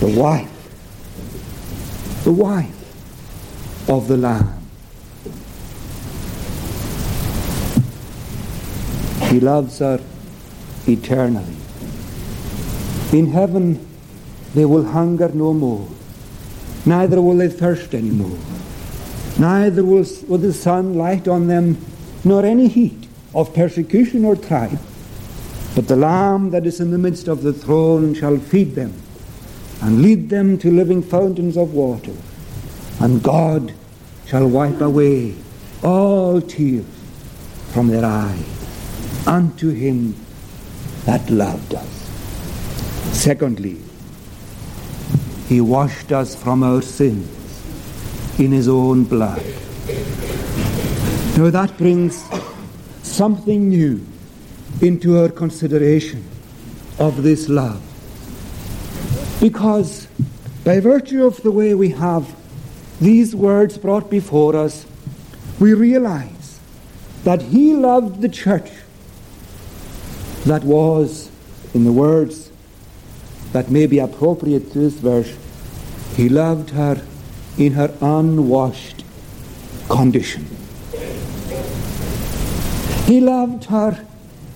the 0.00 0.08
wife, 0.08 0.48
the 2.24 2.32
wife 2.32 2.81
of 3.88 4.08
the 4.08 4.16
Lamb. 4.16 4.58
He 9.30 9.40
loves 9.40 9.78
her 9.78 10.00
eternally. 10.86 11.56
In 13.12 13.30
heaven, 13.30 13.86
they 14.54 14.64
will 14.64 14.84
hunger 14.84 15.28
no 15.28 15.52
more, 15.52 15.88
neither 16.84 17.20
will 17.20 17.36
they 17.36 17.48
thirst 17.48 17.94
any 17.94 18.10
more. 18.10 18.38
Neither 19.38 19.82
will, 19.82 20.04
will 20.28 20.38
the 20.38 20.52
sun 20.52 20.94
light 20.94 21.26
on 21.26 21.46
them, 21.46 21.78
nor 22.24 22.44
any 22.44 22.68
heat 22.68 23.08
of 23.34 23.54
persecution 23.54 24.24
or 24.24 24.36
trial. 24.36 24.78
But 25.74 25.88
the 25.88 25.96
Lamb 25.96 26.50
that 26.50 26.66
is 26.66 26.80
in 26.80 26.90
the 26.90 26.98
midst 26.98 27.28
of 27.28 27.42
the 27.42 27.52
throne 27.52 28.14
shall 28.14 28.36
feed 28.38 28.74
them 28.74 28.92
and 29.80 30.02
lead 30.02 30.28
them 30.28 30.58
to 30.58 30.70
living 30.70 31.02
fountains 31.02 31.56
of 31.56 31.72
water. 31.72 32.12
And 33.00 33.22
God 33.22 33.74
shall 34.26 34.48
wipe 34.48 34.80
away 34.80 35.34
all 35.82 36.40
tears 36.40 36.84
from 37.72 37.88
their 37.88 38.04
eyes 38.04 39.26
unto 39.26 39.70
him 39.70 40.14
that 41.04 41.28
loved 41.30 41.74
us. 41.74 42.10
Secondly, 43.12 43.78
He 45.48 45.60
washed 45.60 46.12
us 46.12 46.34
from 46.34 46.62
our 46.62 46.82
sins 46.82 47.28
in 48.38 48.52
his 48.52 48.68
own 48.68 49.04
blood. 49.04 49.42
Now 51.36 51.50
that 51.50 51.74
brings 51.76 52.24
something 53.02 53.68
new 53.68 54.06
into 54.80 55.18
our 55.18 55.28
consideration 55.28 56.24
of 56.98 57.22
this 57.22 57.48
love. 57.48 57.82
Because 59.40 60.06
by 60.64 60.80
virtue 60.80 61.26
of 61.26 61.42
the 61.42 61.50
way 61.50 61.74
we 61.74 61.90
have 61.90 62.34
these 63.02 63.34
words 63.34 63.78
brought 63.78 64.08
before 64.08 64.54
us, 64.54 64.86
we 65.58 65.74
realize 65.74 66.60
that 67.24 67.42
he 67.42 67.74
loved 67.74 68.20
the 68.20 68.28
church 68.28 68.70
that 70.46 70.62
was, 70.62 71.30
in 71.74 71.84
the 71.84 71.92
words 71.92 72.50
that 73.52 73.70
may 73.70 73.86
be 73.86 73.98
appropriate 73.98 74.72
to 74.72 74.78
this 74.78 74.94
verse, 74.94 75.36
he 76.16 76.28
loved 76.28 76.70
her 76.70 77.04
in 77.58 77.72
her 77.72 77.92
unwashed 78.00 79.04
condition. 79.88 80.46
He 83.06 83.20
loved 83.20 83.64
her 83.64 84.06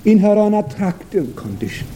in 0.04 0.18
her 0.18 0.38
unattractive 0.38 1.34
condition. 1.34 1.88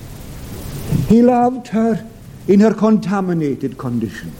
He 1.08 1.22
loved 1.22 1.68
her 1.68 2.06
in 2.48 2.58
her 2.60 2.74
contaminated 2.74 3.78
condition. 3.78 4.32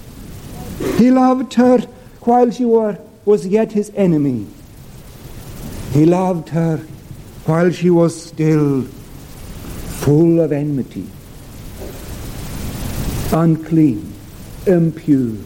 He 0.96 1.10
loved 1.10 1.54
her 1.54 1.78
while 2.22 2.50
she 2.50 2.64
were, 2.64 2.98
was 3.24 3.46
yet 3.46 3.72
his 3.72 3.90
enemy. 3.94 4.46
He 5.92 6.04
loved 6.04 6.50
her 6.50 6.78
while 7.46 7.70
she 7.70 7.90
was 7.90 8.20
still 8.20 8.82
full 8.82 10.40
of 10.40 10.52
enmity, 10.52 11.06
unclean, 13.32 14.12
impure. 14.66 15.36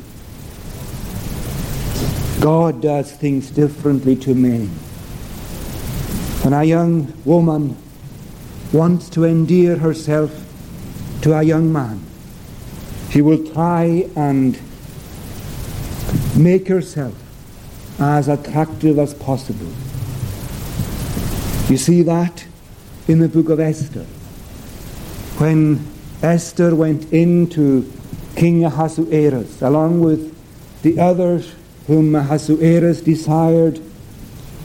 God 2.41 2.83
does 2.83 3.11
things 3.13 3.51
differently 3.51 4.17
to 4.17 4.35
men. 4.35 4.67
When 6.43 6.53
a 6.53 6.65
young 6.65 7.13
woman 7.25 7.77
wants 8.73 9.09
to 9.11 9.25
endear 9.25 9.77
herself 9.77 10.31
to 11.23 11.33
a 11.33 11.43
young 11.43 11.73
man, 11.73 12.05
she 13.11 13.23
will 13.23 13.47
try 13.53 14.09
and 14.15 14.59
make 16.37 16.69
yourself 16.69 17.15
as 18.01 18.29
attractive 18.29 18.99
as 18.99 19.15
possible. 19.15 19.71
You 21.69 21.77
see 21.77 22.03
that 22.03 22.45
in 23.09 23.21
the 23.21 23.29
book 23.29 23.49
of 23.49 23.61
Esther. 23.61 24.05
When 25.39 25.87
Esther 26.23 26.75
went 26.75 27.13
into 27.13 27.91
King 28.37 28.65
Ahasuerus, 28.65 29.63
along 29.63 30.01
with 30.01 30.35
the 30.83 30.99
others 30.99 31.55
whom 31.87 32.15
Ahasuerus 32.15 33.01
desired 33.01 33.81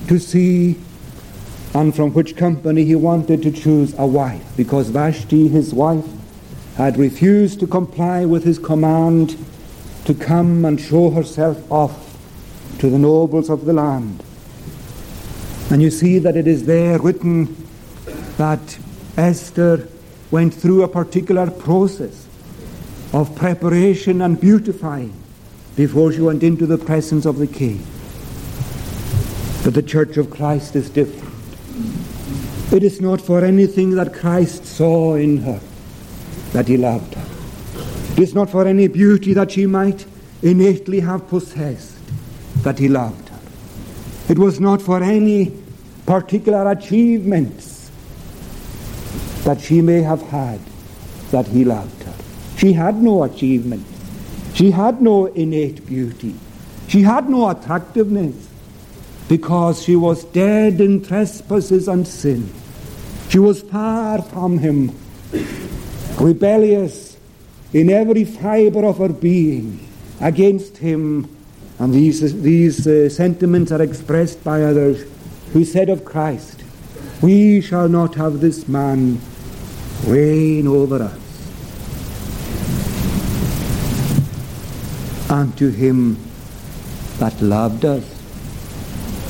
to 0.07 0.19
see 0.19 0.77
and 1.73 1.95
from 1.95 2.13
which 2.13 2.35
company 2.35 2.83
he 2.83 2.95
wanted 2.95 3.43
to 3.43 3.51
choose 3.51 3.93
a 3.97 4.05
wife, 4.05 4.43
because 4.57 4.89
Vashti, 4.89 5.47
his 5.47 5.73
wife, 5.73 6.05
had 6.75 6.97
refused 6.97 7.59
to 7.59 7.67
comply 7.67 8.25
with 8.25 8.43
his 8.43 8.57
command 8.57 9.37
to 10.09 10.15
come 10.15 10.65
and 10.65 10.81
show 10.81 11.11
herself 11.11 11.71
off 11.71 12.17
to 12.79 12.89
the 12.89 12.97
nobles 12.97 13.47
of 13.47 13.65
the 13.65 13.73
land. 13.73 14.23
And 15.69 15.83
you 15.83 15.91
see 15.91 16.17
that 16.17 16.35
it 16.35 16.47
is 16.47 16.65
there 16.65 16.97
written 16.97 17.55
that 18.37 18.79
Esther 19.17 19.87
went 20.31 20.55
through 20.55 20.81
a 20.81 20.87
particular 20.87 21.51
process 21.51 22.25
of 23.13 23.35
preparation 23.35 24.23
and 24.23 24.41
beautifying 24.41 25.13
before 25.75 26.11
she 26.11 26.21
went 26.21 26.41
into 26.41 26.65
the 26.65 26.79
presence 26.79 27.27
of 27.27 27.37
the 27.37 27.45
king. 27.45 27.85
But 29.63 29.75
the 29.75 29.83
church 29.83 30.17
of 30.17 30.31
Christ 30.31 30.75
is 30.75 30.89
different. 30.89 31.35
It 32.73 32.81
is 32.81 32.99
not 32.99 33.21
for 33.21 33.45
anything 33.45 33.91
that 33.91 34.15
Christ 34.15 34.65
saw 34.65 35.13
in 35.13 35.37
her 35.43 35.61
that 36.53 36.67
he 36.67 36.77
loved 36.77 37.13
her. 37.13 37.28
It 38.19 38.23
is 38.23 38.35
not 38.35 38.49
for 38.49 38.67
any 38.67 38.89
beauty 38.89 39.31
that 39.31 39.51
she 39.51 39.65
might 39.65 40.05
innately 40.41 40.99
have 40.99 41.29
possessed 41.29 41.95
that 42.63 42.77
he 42.77 42.89
loved 42.89 43.29
her. 43.29 43.39
It 44.27 44.37
was 44.37 44.59
not 44.59 44.81
for 44.81 45.01
any 45.01 45.53
particular 46.05 46.69
achievements 46.69 47.89
that 49.45 49.61
she 49.61 49.79
may 49.79 50.01
have 50.01 50.21
had 50.23 50.59
that 51.31 51.47
he 51.47 51.63
loved 51.63 52.03
her. 52.03 52.13
She 52.57 52.73
had 52.73 53.01
no 53.01 53.23
achievements. 53.23 53.89
She 54.53 54.71
had 54.71 55.01
no 55.01 55.27
innate 55.27 55.87
beauty. 55.87 56.35
She 56.89 57.03
had 57.03 57.29
no 57.29 57.49
attractiveness 57.49 58.49
because 59.29 59.81
she 59.81 59.95
was 59.95 60.25
dead 60.25 60.81
in 60.81 61.05
trespasses 61.05 61.87
and 61.87 62.05
sin. 62.05 62.51
She 63.29 63.39
was 63.39 63.61
far 63.61 64.21
from 64.21 64.57
him, 64.57 64.91
rebellious 66.19 67.08
in 67.73 67.89
every 67.89 68.23
fibre 68.25 68.85
of 68.85 69.01
our 69.01 69.09
being 69.09 69.87
against 70.19 70.77
him. 70.77 71.35
And 71.77 71.93
these, 71.93 72.41
these 72.41 72.87
uh, 72.87 73.09
sentiments 73.09 73.71
are 73.71 73.81
expressed 73.81 74.43
by 74.43 74.63
others 74.63 75.05
who 75.53 75.63
said 75.63 75.89
of 75.89 76.05
Christ, 76.05 76.63
We 77.21 77.61
shall 77.61 77.89
not 77.89 78.15
have 78.15 78.39
this 78.39 78.67
man 78.67 79.19
reign 80.05 80.67
over 80.67 81.03
us. 81.03 81.19
And 85.29 85.55
to 85.57 85.69
him 85.69 86.17
that 87.19 87.39
loved 87.41 87.85
us 87.85 88.03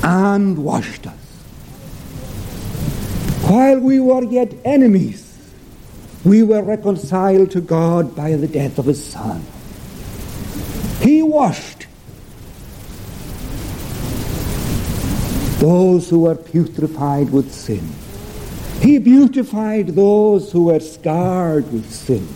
and 0.03 0.57
washed 0.57 1.07
us. 1.07 1.15
While 3.49 3.79
we 3.79 3.99
were 3.99 4.23
yet 4.23 4.53
enemies, 4.63 5.28
we 6.25 6.43
were 6.43 6.61
reconciled 6.61 7.51
to 7.51 7.61
God 7.61 8.15
by 8.15 8.35
the 8.35 8.47
death 8.47 8.77
of 8.77 8.85
his 8.85 9.03
Son. 9.03 9.43
He 11.01 11.21
washed 11.21 11.87
those 15.59 16.09
who 16.09 16.21
were 16.21 16.35
putrefied 16.35 17.29
with 17.31 17.53
sin. 17.53 17.87
He 18.81 18.97
beautified 18.97 19.87
those 19.87 20.51
who 20.51 20.65
were 20.65 20.79
scarred 20.79 21.71
with 21.71 21.91
sin. 21.91 22.27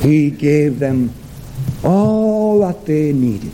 He 0.00 0.30
gave 0.30 0.78
them 0.78 1.12
all 1.84 2.60
that 2.60 2.86
they 2.86 3.12
needed 3.12 3.52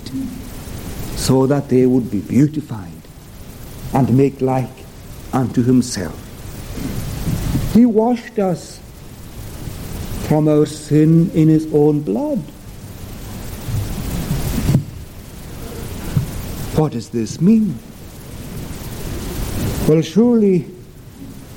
so 1.16 1.46
that 1.46 1.68
they 1.68 1.86
would 1.86 2.10
be 2.10 2.20
beautified 2.20 2.90
and 3.94 4.16
make 4.16 4.40
like 4.40 4.68
unto 5.32 5.62
himself. 5.62 6.20
He 7.72 7.86
washed 7.86 8.38
us 8.38 8.80
from 10.34 10.48
our 10.48 10.66
sin 10.66 11.30
in 11.30 11.46
his 11.46 11.72
own 11.72 12.00
blood. 12.00 12.38
What 16.74 16.90
does 16.90 17.10
this 17.10 17.40
mean? 17.40 17.78
Well, 19.86 20.02
surely 20.02 20.68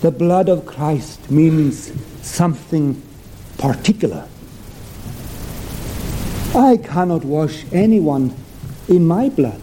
the 0.02 0.12
blood 0.12 0.48
of 0.48 0.68
Christ 0.68 1.32
means 1.32 1.92
something 2.22 3.02
particular. 3.58 4.28
I 6.54 6.78
cannot 6.78 7.26
wash 7.26 7.66
anyone 7.72 8.36
in 8.88 9.08
my 9.08 9.30
blood, 9.30 9.62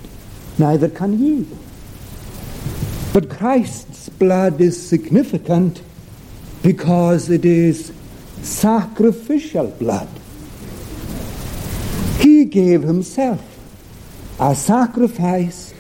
neither 0.59 0.89
can 0.89 1.25
you. 1.25 1.47
But 3.13 3.31
Christ's 3.31 4.09
blood 4.09 4.61
is 4.61 4.75
significant 4.75 5.83
because 6.65 7.31
it 7.31 7.45
is 7.45 7.93
sacrificial 8.45 9.69
blood. 9.69 10.09
He 12.19 12.45
gave 12.45 12.83
himself 12.83 13.43
a 14.39 14.55
sacrifice 14.55 15.73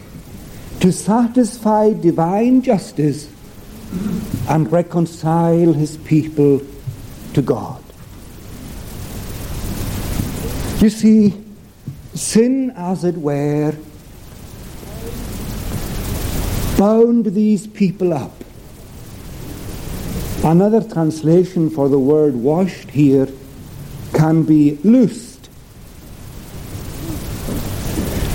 to 0.81 0.91
satisfy 0.93 1.93
divine 1.93 2.63
justice 2.63 3.31
and 4.49 4.71
reconcile 4.71 5.73
his 5.73 5.97
people 5.99 6.61
to 7.35 7.43
God. 7.43 7.83
You 10.81 10.91
see, 10.91 11.43
sin, 12.15 12.71
as 12.77 13.05
it 13.05 13.17
were, 13.17 13.75
bound 16.77 17.27
these 17.27 17.67
people 17.67 18.13
up. 18.13 18.44
Another 20.45 20.83
translation 20.83 21.71
for 21.71 21.89
the 21.89 21.99
word 21.99 22.35
washed 22.35 22.91
here 22.91 23.29
can 24.13 24.43
be 24.43 24.77
loosed. 24.85 25.49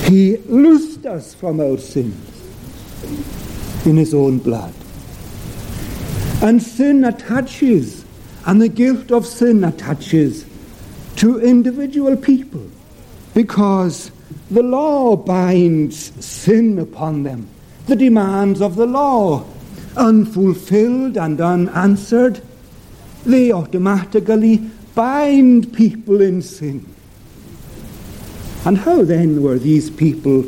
He 0.05 0.37
loosed 0.37 1.05
us 1.05 1.35
from 1.35 1.59
our 1.59 1.77
sins 1.77 2.25
in 3.85 3.95
his 3.95 4.15
own 4.15 4.39
blood. 4.39 4.73
And 6.41 6.63
sin 6.63 7.05
attaches, 7.05 8.03
and 8.47 8.59
the 8.59 8.69
guilt 8.69 9.11
of 9.11 9.27
sin 9.27 9.63
attaches 9.63 10.47
to 11.17 11.39
individual 11.39 12.17
people 12.17 12.65
because 13.35 14.09
the 14.49 14.63
law 14.63 15.15
binds 15.15 16.25
sin 16.25 16.79
upon 16.79 17.21
them. 17.21 17.47
The 17.85 17.95
demands 17.95 18.61
of 18.61 18.75
the 18.77 18.87
law, 18.87 19.45
unfulfilled 19.95 21.17
and 21.17 21.39
unanswered, 21.41 22.41
they 23.25 23.51
automatically 23.51 24.57
bind 24.95 25.73
people 25.73 26.21
in 26.21 26.41
sin. 26.41 26.85
And 28.65 28.77
how 28.77 29.03
then 29.03 29.41
were 29.41 29.57
these 29.57 29.89
people 29.89 30.43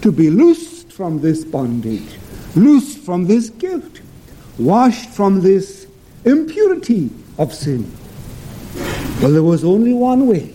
to 0.00 0.12
be 0.12 0.30
loosed 0.30 0.92
from 0.92 1.20
this 1.20 1.44
bondage, 1.44 2.16
loosed 2.54 2.98
from 2.98 3.26
this 3.26 3.50
guilt, 3.50 4.00
washed 4.58 5.10
from 5.10 5.40
this 5.40 5.86
impurity 6.24 7.10
of 7.38 7.52
sin? 7.52 7.90
Well, 9.20 9.32
there 9.32 9.42
was 9.42 9.64
only 9.64 9.92
one 9.92 10.28
way, 10.28 10.54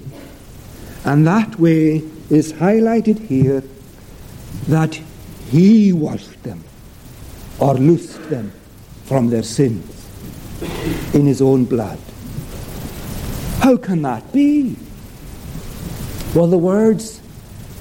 and 1.04 1.28
that 1.28 1.60
way 1.60 2.04
is 2.30 2.54
highlighted 2.54 3.20
here 3.20 3.64
that 4.68 4.96
he 5.50 5.92
washed 5.92 6.42
them 6.44 6.64
or 7.60 7.76
loosed 7.76 8.30
them 8.30 8.52
from 9.06 9.30
their 9.30 9.44
sins 9.44 10.10
in 11.14 11.26
his 11.26 11.42
own 11.42 11.66
blood. 11.66 12.00
How 13.60 13.78
can 13.78 14.02
that 14.02 14.32
be? 14.34 14.76
Well, 16.36 16.48
the 16.48 16.58
words, 16.58 17.22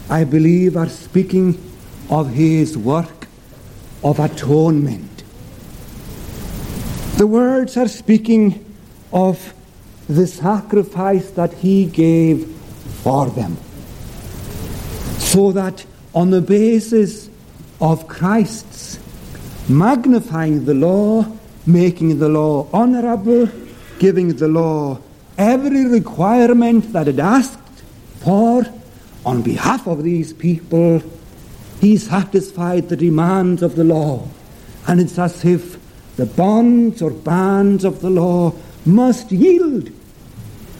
I 0.08 0.24
believe, 0.24 0.76
are 0.76 0.88
speaking 0.88 1.60
of 2.10 2.30
his 2.30 2.76
work 2.76 3.26
of 4.04 4.18
atonement. 4.18 5.24
The 7.16 7.26
words 7.26 7.76
are 7.76 7.88
speaking 7.88 8.64
of 9.12 9.54
the 10.08 10.26
sacrifice 10.26 11.30
that 11.30 11.52
he 11.54 11.86
gave 11.86 12.46
for 13.02 13.30
them. 13.30 13.56
So 15.18 15.52
that 15.52 15.86
on 16.14 16.30
the 16.30 16.40
basis 16.40 17.30
of 17.80 18.06
Christ's 18.08 18.91
magnifying 19.72 20.64
the 20.64 20.74
law, 20.74 21.26
making 21.66 22.18
the 22.18 22.28
law 22.28 22.68
honorable, 22.72 23.48
giving 23.98 24.36
the 24.36 24.48
law 24.48 24.98
every 25.38 25.86
requirement 25.86 26.92
that 26.92 27.08
it 27.08 27.18
asked 27.18 27.58
for 28.20 28.64
on 29.24 29.42
behalf 29.42 29.86
of 29.86 30.02
these 30.02 30.32
people, 30.32 31.02
he 31.80 31.96
satisfied 31.96 32.88
the 32.88 32.96
demands 32.96 33.62
of 33.62 33.76
the 33.76 33.84
law. 33.84 34.28
And 34.86 35.00
it's 35.00 35.18
as 35.18 35.44
if 35.44 35.78
the 36.16 36.26
bonds 36.26 37.00
or 37.00 37.10
bands 37.10 37.84
of 37.84 38.00
the 38.00 38.10
law 38.10 38.52
must 38.84 39.30
yield 39.30 39.90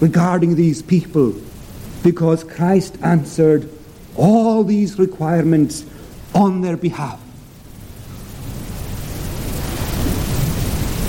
regarding 0.00 0.56
these 0.56 0.82
people 0.82 1.34
because 2.02 2.42
Christ 2.42 2.98
answered 3.02 3.68
all 4.16 4.64
these 4.64 4.98
requirements 4.98 5.84
on 6.34 6.60
their 6.60 6.76
behalf. 6.76 7.21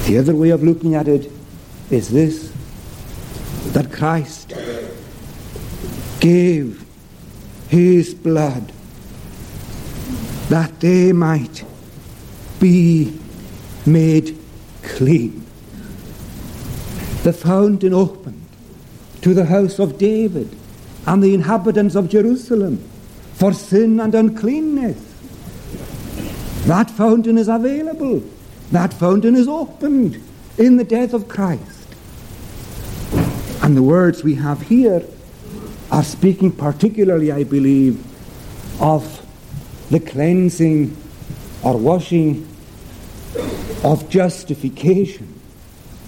The 0.05 0.17
other 0.17 0.35
way 0.35 0.49
of 0.49 0.61
looking 0.61 0.95
at 0.95 1.07
it 1.07 1.31
is 1.89 2.09
this 2.09 2.51
that 3.73 3.91
Christ 3.91 4.53
gave 6.19 6.85
his 7.69 8.13
blood 8.13 8.71
that 10.49 10.79
they 10.81 11.13
might 11.13 11.65
be 12.59 13.17
made 13.85 14.37
clean. 14.83 15.45
The 17.23 17.33
fountain 17.33 17.93
opened 17.93 18.45
to 19.21 19.33
the 19.33 19.45
house 19.45 19.79
of 19.79 19.97
David 19.97 20.55
and 21.07 21.23
the 21.23 21.33
inhabitants 21.33 21.95
of 21.95 22.09
Jerusalem 22.09 22.77
for 23.33 23.53
sin 23.53 23.99
and 23.99 24.13
uncleanness. 24.13 24.97
That 26.65 26.91
fountain 26.91 27.37
is 27.37 27.47
available. 27.47 28.23
That 28.71 28.93
fountain 28.93 29.35
is 29.35 29.47
opened 29.47 30.21
in 30.57 30.77
the 30.77 30.83
death 30.83 31.13
of 31.13 31.27
Christ. 31.27 31.95
And 33.61 33.77
the 33.77 33.83
words 33.83 34.23
we 34.23 34.35
have 34.35 34.61
here 34.63 35.03
are 35.91 36.03
speaking 36.03 36.51
particularly, 36.51 37.31
I 37.31 37.43
believe, 37.43 38.03
of 38.81 39.25
the 39.89 39.99
cleansing 39.99 40.97
or 41.63 41.77
washing 41.77 42.47
of 43.83 44.09
justification 44.09 45.39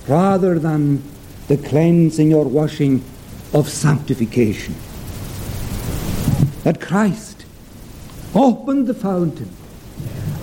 rather 0.07 0.59
than 0.59 1.03
the 1.47 1.57
cleansing 1.57 2.33
or 2.33 2.45
washing 2.45 3.03
of 3.53 3.69
sanctification. 3.69 4.75
That 6.63 6.81
Christ 6.81 7.45
opened 8.33 8.87
the 8.87 8.93
fountain, 8.93 9.49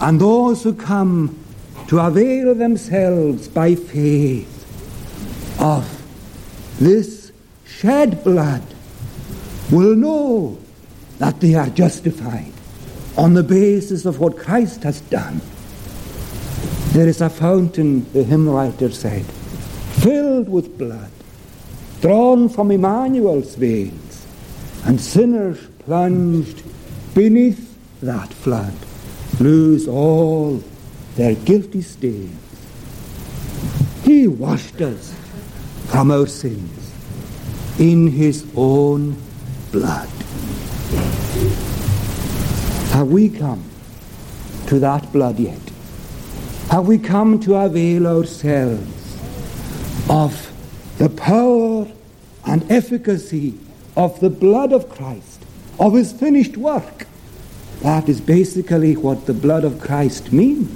and 0.01 0.21
those 0.21 0.63
who 0.63 0.73
come 0.73 1.42
to 1.89 1.99
avail 1.99 2.55
themselves 2.55 3.49
by 3.49 3.75
faith 3.75 4.49
of 5.61 5.89
this 6.79 7.33
shed 7.65 8.23
blood 8.25 8.63
will 9.71 9.95
know 9.95 10.59
that 11.19 11.41
they 11.41 11.55
are 11.55 11.69
justified 11.71 12.53
on 13.17 13.35
the 13.35 13.43
basis 13.43 14.05
of 14.05 14.19
what 14.19 14.39
Christ 14.39 14.83
has 14.83 15.01
done. 15.03 15.41
There 16.93 17.09
is 17.09 17.21
a 17.21 17.31
fountain, 17.31 18.11
the 18.13 18.25
hymn 18.25 18.49
writer 18.49 18.91
said, 18.91 19.25
filled 20.03 20.49
with 20.49 20.79
blood, 20.79 21.11
drawn 22.01 22.49
from 22.49 22.71
Emmanuel's 22.71 23.55
veins, 23.55 24.27
and 24.85 25.01
sinners 25.01 25.59
plunged 25.81 26.63
beneath 27.15 27.79
that 28.01 28.33
flood 28.33 28.75
lose 29.39 29.87
all 29.89 30.63
their 31.17 31.35
guilty 31.35 31.83
stains. 31.83 32.39
He 34.05 34.27
washed 34.27 34.81
us 34.81 35.15
from 35.87 36.11
our 36.11 36.27
sins 36.27 36.93
in 37.79 38.09
his 38.09 38.47
own 38.57 39.17
blood. 39.71 40.09
Have 42.93 43.09
we 43.09 43.29
come 43.29 43.65
to 44.67 44.79
that 44.79 45.13
blood 45.13 45.39
yet? 45.39 45.61
Have 46.71 46.87
we 46.87 46.99
come 46.99 47.41
to 47.41 47.57
avail 47.57 48.07
ourselves 48.07 49.19
of 50.09 50.51
the 50.99 51.11
power 51.11 51.87
and 52.47 52.71
efficacy 52.71 53.59
of 53.97 54.19
the 54.21 54.31
blood 54.31 54.73
of 54.73 54.89
Christ, 54.89 55.43
of 55.79 55.95
his 55.95 56.13
finished 56.13 56.57
work? 56.57 57.07
That 57.83 58.09
is 58.09 58.21
basically 58.21 58.97
what 58.97 59.27
the 59.27 59.35
blood 59.35 59.65
of 59.65 59.81
Christ 59.81 60.33
means. 60.33 60.73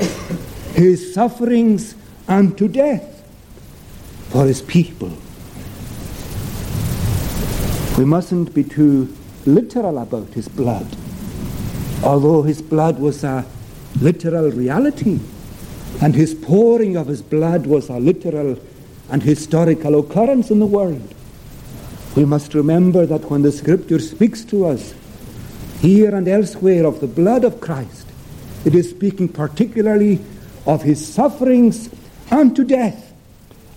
His 0.74 1.14
sufferings 1.14 1.94
unto 2.26 2.66
death 2.66 3.22
for 4.30 4.44
his 4.44 4.60
people. 4.60 5.12
We 7.96 8.04
mustn't 8.04 8.52
be 8.52 8.64
too 8.64 9.16
literal 9.46 9.98
about 9.98 10.28
his 10.34 10.48
blood, 10.48 10.86
although 12.02 12.42
his 12.42 12.60
blood 12.60 12.98
was 12.98 13.22
a 13.22 13.46
literal 14.00 14.50
reality, 14.50 15.20
and 16.02 16.14
his 16.14 16.34
pouring 16.34 16.96
of 16.96 17.06
his 17.06 17.22
blood 17.22 17.66
was 17.66 17.88
a 17.88 18.00
literal 18.00 18.58
and 19.10 19.22
historical 19.22 20.00
occurrence 20.00 20.50
in 20.50 20.58
the 20.58 20.66
world. 20.66 21.14
We 22.16 22.24
must 22.24 22.52
remember 22.52 23.06
that 23.06 23.30
when 23.30 23.42
the 23.42 23.52
scripture 23.52 24.00
speaks 24.00 24.44
to 24.46 24.66
us, 24.66 24.92
here 25.86 26.16
and 26.16 26.26
elsewhere, 26.26 26.84
of 26.84 26.98
the 26.98 27.06
blood 27.06 27.44
of 27.44 27.60
Christ, 27.60 28.08
it 28.64 28.74
is 28.74 28.90
speaking 28.90 29.28
particularly 29.28 30.18
of 30.66 30.82
his 30.82 31.06
sufferings 31.06 31.90
unto 32.28 32.64
death 32.64 33.12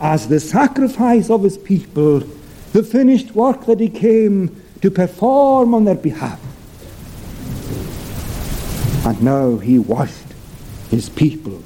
as 0.01 0.27
the 0.27 0.39
sacrifice 0.39 1.29
of 1.29 1.43
his 1.43 1.55
people, 1.59 2.21
the 2.73 2.81
finished 2.81 3.35
work 3.35 3.65
that 3.67 3.79
he 3.79 3.89
came 3.89 4.59
to 4.81 4.89
perform 4.89 5.75
on 5.75 5.85
their 5.85 5.93
behalf. 5.93 6.39
And 9.05 9.21
now 9.21 9.57
he 9.57 9.77
washed 9.77 10.33
his 10.89 11.09
people 11.09 11.61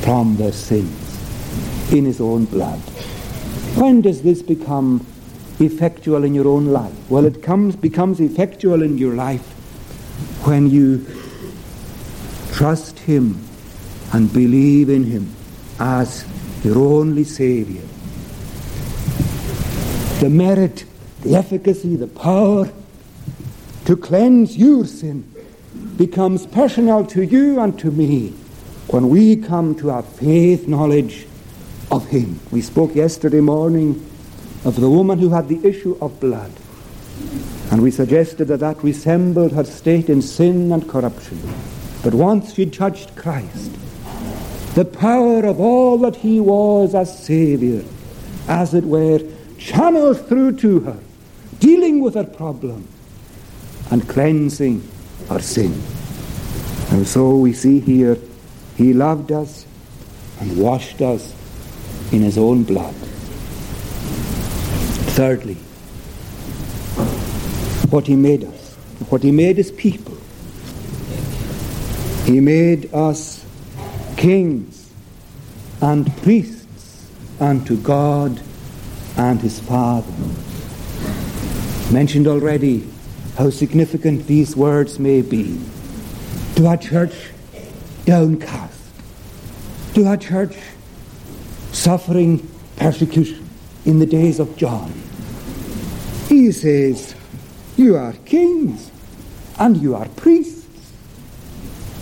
from 0.00 0.36
their 0.36 0.52
sins 0.52 1.92
in 1.92 2.06
his 2.06 2.18
own 2.18 2.46
blood. 2.46 2.80
When 3.76 4.00
does 4.00 4.22
this 4.22 4.40
become 4.40 5.06
effectual 5.60 6.24
in 6.24 6.34
your 6.34 6.48
own 6.48 6.66
life? 6.66 6.94
Well, 7.10 7.24
it 7.24 7.42
comes, 7.42 7.76
becomes 7.76 8.20
effectual 8.20 8.82
in 8.82 8.98
your 8.98 9.14
life 9.14 9.46
when 10.46 10.68
you 10.68 11.06
trust 12.52 12.98
him 12.98 13.40
and 14.12 14.32
believe 14.32 14.88
in 14.90 15.04
him 15.04 15.34
as 15.78 16.24
your 16.64 16.78
only 16.78 17.24
Savior. 17.24 17.82
The 20.20 20.28
merit, 20.28 20.84
the 21.22 21.36
efficacy, 21.36 21.96
the 21.96 22.06
power 22.06 22.70
to 23.86 23.96
cleanse 23.96 24.56
your 24.56 24.84
sin 24.84 25.30
becomes 25.96 26.46
personal 26.46 27.06
to 27.06 27.22
you 27.22 27.60
and 27.60 27.78
to 27.78 27.90
me 27.90 28.30
when 28.88 29.08
we 29.08 29.36
come 29.36 29.74
to 29.76 29.90
our 29.90 30.02
faith 30.02 30.66
knowledge 30.66 31.26
of 31.90 32.06
Him. 32.08 32.40
We 32.50 32.60
spoke 32.60 32.94
yesterday 32.94 33.40
morning 33.40 34.09
of 34.64 34.80
the 34.80 34.90
woman 34.90 35.18
who 35.18 35.30
had 35.30 35.48
the 35.48 35.66
issue 35.66 35.96
of 36.00 36.20
blood. 36.20 36.52
And 37.70 37.82
we 37.82 37.90
suggested 37.90 38.48
that 38.48 38.60
that 38.60 38.82
resembled 38.82 39.52
her 39.52 39.64
state 39.64 40.08
in 40.08 40.22
sin 40.22 40.72
and 40.72 40.88
corruption. 40.88 41.40
But 42.02 42.14
once 42.14 42.54
she 42.54 42.66
touched 42.66 43.14
Christ, 43.16 43.70
the 44.74 44.84
power 44.84 45.44
of 45.44 45.60
all 45.60 45.98
that 45.98 46.16
he 46.16 46.40
was 46.40 46.94
as 46.94 47.24
Saviour, 47.24 47.84
as 48.48 48.74
it 48.74 48.84
were, 48.84 49.20
channeled 49.58 50.26
through 50.26 50.56
to 50.56 50.80
her, 50.80 50.98
dealing 51.58 52.00
with 52.00 52.14
her 52.14 52.24
problem 52.24 52.88
and 53.90 54.08
cleansing 54.08 54.88
her 55.28 55.40
sin. 55.40 55.80
And 56.90 57.06
so 57.06 57.36
we 57.36 57.52
see 57.52 57.80
here, 57.80 58.16
he 58.76 58.92
loved 58.92 59.30
us 59.30 59.66
and 60.40 60.58
washed 60.58 61.02
us 61.02 61.34
in 62.12 62.22
his 62.22 62.38
own 62.38 62.64
blood. 62.64 62.94
Thirdly, 65.14 65.56
what 67.90 68.06
he 68.06 68.14
made 68.14 68.44
us, 68.44 68.74
what 69.08 69.22
he 69.22 69.32
made 69.32 69.56
his 69.56 69.72
people. 69.72 70.16
He 72.24 72.38
made 72.38 72.94
us 72.94 73.44
kings 74.16 74.90
and 75.82 76.16
priests 76.18 77.10
unto 77.40 77.76
God 77.76 78.40
and 79.16 79.40
his 79.40 79.58
Father. 79.58 80.12
Mentioned 81.92 82.28
already 82.28 82.88
how 83.36 83.50
significant 83.50 84.28
these 84.28 84.56
words 84.56 85.00
may 85.00 85.22
be 85.22 85.60
to 86.54 86.70
a 86.70 86.76
church 86.76 87.30
downcast, 88.04 88.78
to 89.94 90.12
a 90.12 90.16
church 90.16 90.56
suffering 91.72 92.48
persecution 92.76 93.49
in 93.84 93.98
the 93.98 94.06
days 94.06 94.38
of 94.38 94.56
John. 94.56 94.92
He 96.28 96.52
says, 96.52 97.14
You 97.76 97.96
are 97.96 98.12
kings 98.24 98.90
and 99.58 99.76
you 99.76 99.94
are 99.94 100.08
priests. 100.08 100.66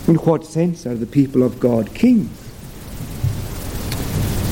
In 0.06 0.16
what 0.16 0.44
sense 0.46 0.86
are 0.86 0.94
the 0.94 1.06
people 1.06 1.42
of 1.42 1.60
God 1.60 1.94
kings? 1.94 2.30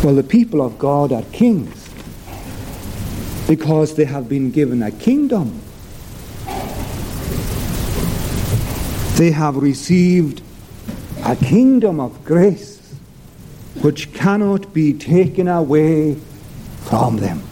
Well, 0.05 0.15
the 0.15 0.23
people 0.23 0.61
of 0.61 0.79
God 0.79 1.13
are 1.13 1.23
kings 1.33 1.89
because 3.49 3.95
they 3.97 4.05
have 4.05 4.29
been 4.29 4.51
given 4.51 4.83
a 4.83 4.91
kingdom. 4.91 5.63
They 9.17 9.31
have 9.31 9.57
received 9.57 10.43
a 11.25 11.37
kingdom 11.37 12.01
of 12.01 12.25
grace 12.25 12.95
which 13.81 14.13
cannot 14.13 14.73
be 14.75 14.93
taken 14.93 15.49
away 15.49 16.19
from 16.89 17.17
them. 17.17 17.43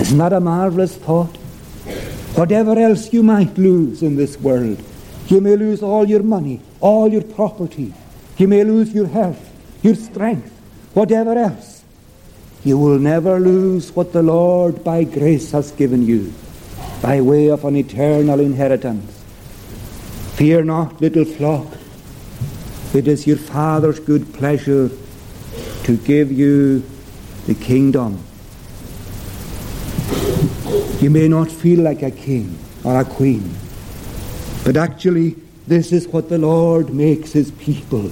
Isn't 0.00 0.18
that 0.18 0.32
a 0.32 0.40
marvelous 0.40 0.96
thought? 0.96 1.36
Whatever 2.34 2.78
else 2.78 3.12
you 3.12 3.22
might 3.22 3.56
lose 3.56 4.02
in 4.02 4.16
this 4.16 4.40
world, 4.40 4.82
you 5.28 5.40
may 5.40 5.56
lose 5.56 5.82
all 5.82 6.04
your 6.08 6.22
money, 6.22 6.60
all 6.80 7.08
your 7.08 7.22
property, 7.22 7.94
you 8.36 8.48
may 8.48 8.64
lose 8.64 8.92
your 8.92 9.06
health, 9.06 9.40
your 9.82 9.94
strength, 9.94 10.50
whatever 10.94 11.38
else. 11.38 11.84
You 12.64 12.78
will 12.78 12.98
never 12.98 13.38
lose 13.38 13.94
what 13.94 14.12
the 14.12 14.22
Lord 14.22 14.82
by 14.82 15.04
grace 15.04 15.52
has 15.52 15.70
given 15.70 16.04
you 16.06 16.32
by 17.02 17.20
way 17.20 17.48
of 17.48 17.64
an 17.64 17.76
eternal 17.76 18.40
inheritance. 18.40 19.22
Fear 20.36 20.64
not, 20.64 21.00
little 21.00 21.24
flock. 21.24 21.66
It 22.94 23.06
is 23.06 23.26
your 23.26 23.36
Father's 23.36 24.00
good 24.00 24.32
pleasure 24.34 24.90
to 25.84 25.96
give 25.98 26.32
you 26.32 26.82
the 27.46 27.54
kingdom. 27.54 28.18
You 31.00 31.10
may 31.10 31.28
not 31.28 31.50
feel 31.50 31.80
like 31.80 32.02
a 32.02 32.10
king 32.10 32.58
or 32.84 32.98
a 33.00 33.04
queen, 33.04 33.54
but 34.64 34.76
actually, 34.76 35.36
this 35.66 35.92
is 35.92 36.08
what 36.08 36.28
the 36.28 36.38
Lord 36.38 36.92
makes 36.94 37.32
his 37.32 37.50
people. 37.52 38.10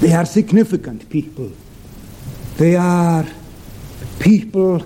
They 0.00 0.12
are 0.12 0.24
significant 0.24 1.08
people. 1.10 1.50
They 2.56 2.76
are 2.76 3.26
people 4.20 4.84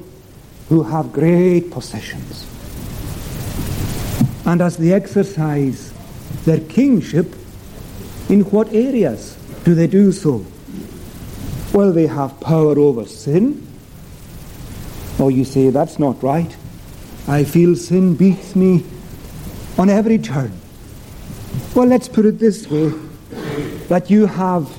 who 0.69 0.83
have 0.83 1.13
great 1.13 1.71
possessions. 1.71 2.47
And 4.47 4.61
as 4.61 4.77
they 4.77 4.93
exercise 4.93 5.93
their 6.45 6.61
kingship, 6.61 7.35
in 8.29 8.41
what 8.43 8.73
areas 8.73 9.37
do 9.65 9.75
they 9.75 9.87
do 9.87 10.13
so? 10.13 10.45
Well, 11.77 11.93
they 11.93 12.07
have 12.07 12.41
power 12.41 12.79
over 12.79 13.05
sin. 13.05 13.69
Or 15.19 15.31
you 15.31 15.45
say, 15.45 15.69
that's 15.69 15.99
not 15.99 16.23
right. 16.23 16.57
I 17.29 17.45
feel 17.45 17.77
sin 17.77 18.15
beats 18.15 18.57
me 18.57 18.83
on 19.77 19.91
every 19.91 20.17
turn. 20.17 20.59
Well, 21.75 21.87
let's 21.87 22.09
put 22.09 22.25
it 22.25 22.39
this 22.39 22.67
way 22.71 22.95
that 23.89 24.09
you 24.09 24.25
have 24.25 24.75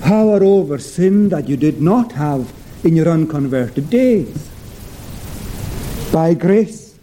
power 0.00 0.44
over 0.44 0.78
sin 0.78 1.30
that 1.30 1.48
you 1.48 1.56
did 1.56 1.80
not 1.80 2.12
have 2.12 2.52
in 2.84 2.96
your 2.96 3.08
unconverted 3.08 3.88
days. 3.88 4.50
By 6.12 6.34
grace, 6.34 6.98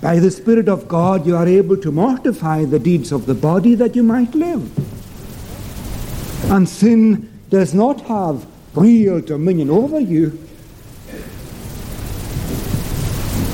by 0.00 0.18
the 0.18 0.30
Spirit 0.30 0.70
of 0.70 0.88
God, 0.88 1.26
you 1.26 1.36
are 1.36 1.46
able 1.46 1.76
to 1.76 1.92
mortify 1.92 2.64
the 2.64 2.78
deeds 2.78 3.12
of 3.12 3.26
the 3.26 3.34
body 3.34 3.74
that 3.74 3.94
you 3.94 4.02
might 4.02 4.34
live. 4.34 4.64
And 6.50 6.66
sin 6.66 7.29
does 7.50 7.74
not 7.74 8.00
have 8.02 8.46
real 8.74 9.20
dominion 9.20 9.70
over 9.70 9.98
you. 10.00 10.30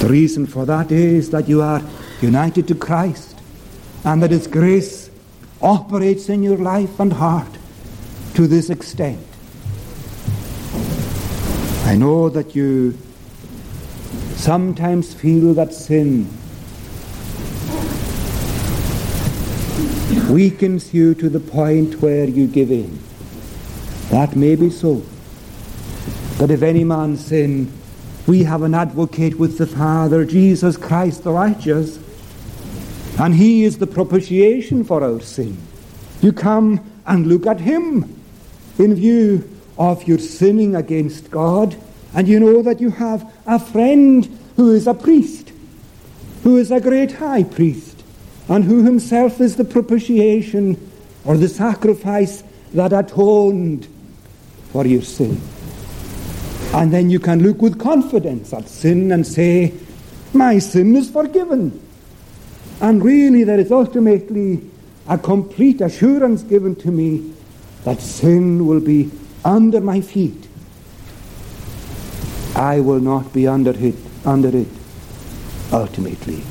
The 0.01 0.09
reason 0.09 0.47
for 0.47 0.67
that 0.67 0.93
is 0.93 1.31
that 1.31 1.49
you 1.49 1.63
are 1.63 1.83
united 2.21 2.69
to 2.69 2.75
Christ 2.75 3.39
and 4.05 4.23
that 4.23 4.31
His 4.31 4.47
grace 4.47 5.11
operates 5.63 6.29
in 6.29 6.43
your 6.43 6.59
life 6.59 7.01
and 7.01 7.15
heart 7.15 7.49
to 8.35 8.47
this 8.47 8.69
extent. 8.69 9.27
I 11.87 11.97
know 11.97 12.29
that 12.29 12.55
you 12.55 12.99
sometimes 14.37 15.15
feel 15.15 15.55
that 15.55 15.73
sin 15.73 16.29
weakens 20.29 20.93
you 20.93 21.15
to 21.15 21.29
the 21.29 21.41
point 21.41 22.03
where 22.03 22.29
you 22.29 22.47
give 22.47 22.71
in. 22.71 22.99
That 24.11 24.37
may 24.37 24.57
be 24.57 24.71
so. 24.71 25.03
But 26.39 26.51
if 26.51 26.63
any 26.63 26.85
man 26.85 27.17
sin, 27.17 27.73
we 28.27 28.45
have 28.45 28.63
an 28.63 28.75
advocate 28.75 29.39
with 29.39 29.59
the 29.59 29.67
Father, 29.67 30.25
Jesus 30.25 30.77
Christ 30.77 31.25
the 31.25 31.33
righteous, 31.33 31.99
and 33.19 33.35
he 33.35 33.65
is 33.65 33.79
the 33.79 33.87
propitiation 33.87 34.85
for 34.85 35.03
our 35.03 35.21
sin. 35.21 35.57
You 36.21 36.33
come 36.33 36.81
and 37.07 37.27
look 37.27 37.47
at 37.47 37.61
him 37.61 38.21
in 38.79 38.95
view 38.95 39.49
of 39.79 40.07
your 40.07 40.19
sinning 40.19 40.77
against 40.77 41.31
God, 41.31 41.77
and 42.15 42.29
you 42.29 42.41
know 42.41 42.63
that 42.63 42.81
you 42.81 42.91
have 42.91 43.33
a 43.47 43.59
friend 43.59 44.27
who 44.57 44.73
is 44.73 44.87
a 44.87 44.95
priest, 44.95 45.53
who 46.43 46.57
is 46.57 46.71
a 46.71 46.81
great 46.81 47.13
high 47.13 47.45
priest 47.45 47.97
and 48.49 48.65
who 48.65 48.85
himself 48.85 49.41
is 49.41 49.57
the 49.57 49.65
propitiation 49.65 50.91
or 51.25 51.37
the 51.37 51.49
sacrifice 51.49 52.43
that 52.73 52.93
atoned 52.93 53.89
for 54.73 54.87
your 54.87 55.03
sin. 55.03 55.41
And 56.75 56.93
then 56.93 57.11
you 57.11 57.19
can 57.19 57.43
look 57.43 57.63
with 57.63 57.79
confidence 57.79 58.53
at 58.53 58.69
sin 58.69 59.13
and 59.13 59.27
say, 59.27 59.73
My 60.33 60.59
sin 60.59 60.95
is 60.97 61.11
forgiven. 61.11 61.81
And 62.81 63.03
really, 63.03 63.45
there 63.45 63.59
is 63.59 63.73
ultimately 63.73 64.63
a 65.09 65.17
complete 65.17 65.81
assurance 65.81 66.43
given 66.43 66.75
to 66.77 66.91
me 66.91 67.33
that 67.85 68.01
sin 68.01 68.67
will 68.67 68.81
be 68.81 69.11
under 69.45 69.81
my 69.81 70.01
feet. 70.01 70.49
I 72.55 72.81
will 72.81 73.01
not 73.01 73.33
be 73.33 73.47
under 73.47 73.71
it, 73.71 73.95
under 74.25 74.55
it 74.57 74.69
ultimately. 75.73 76.43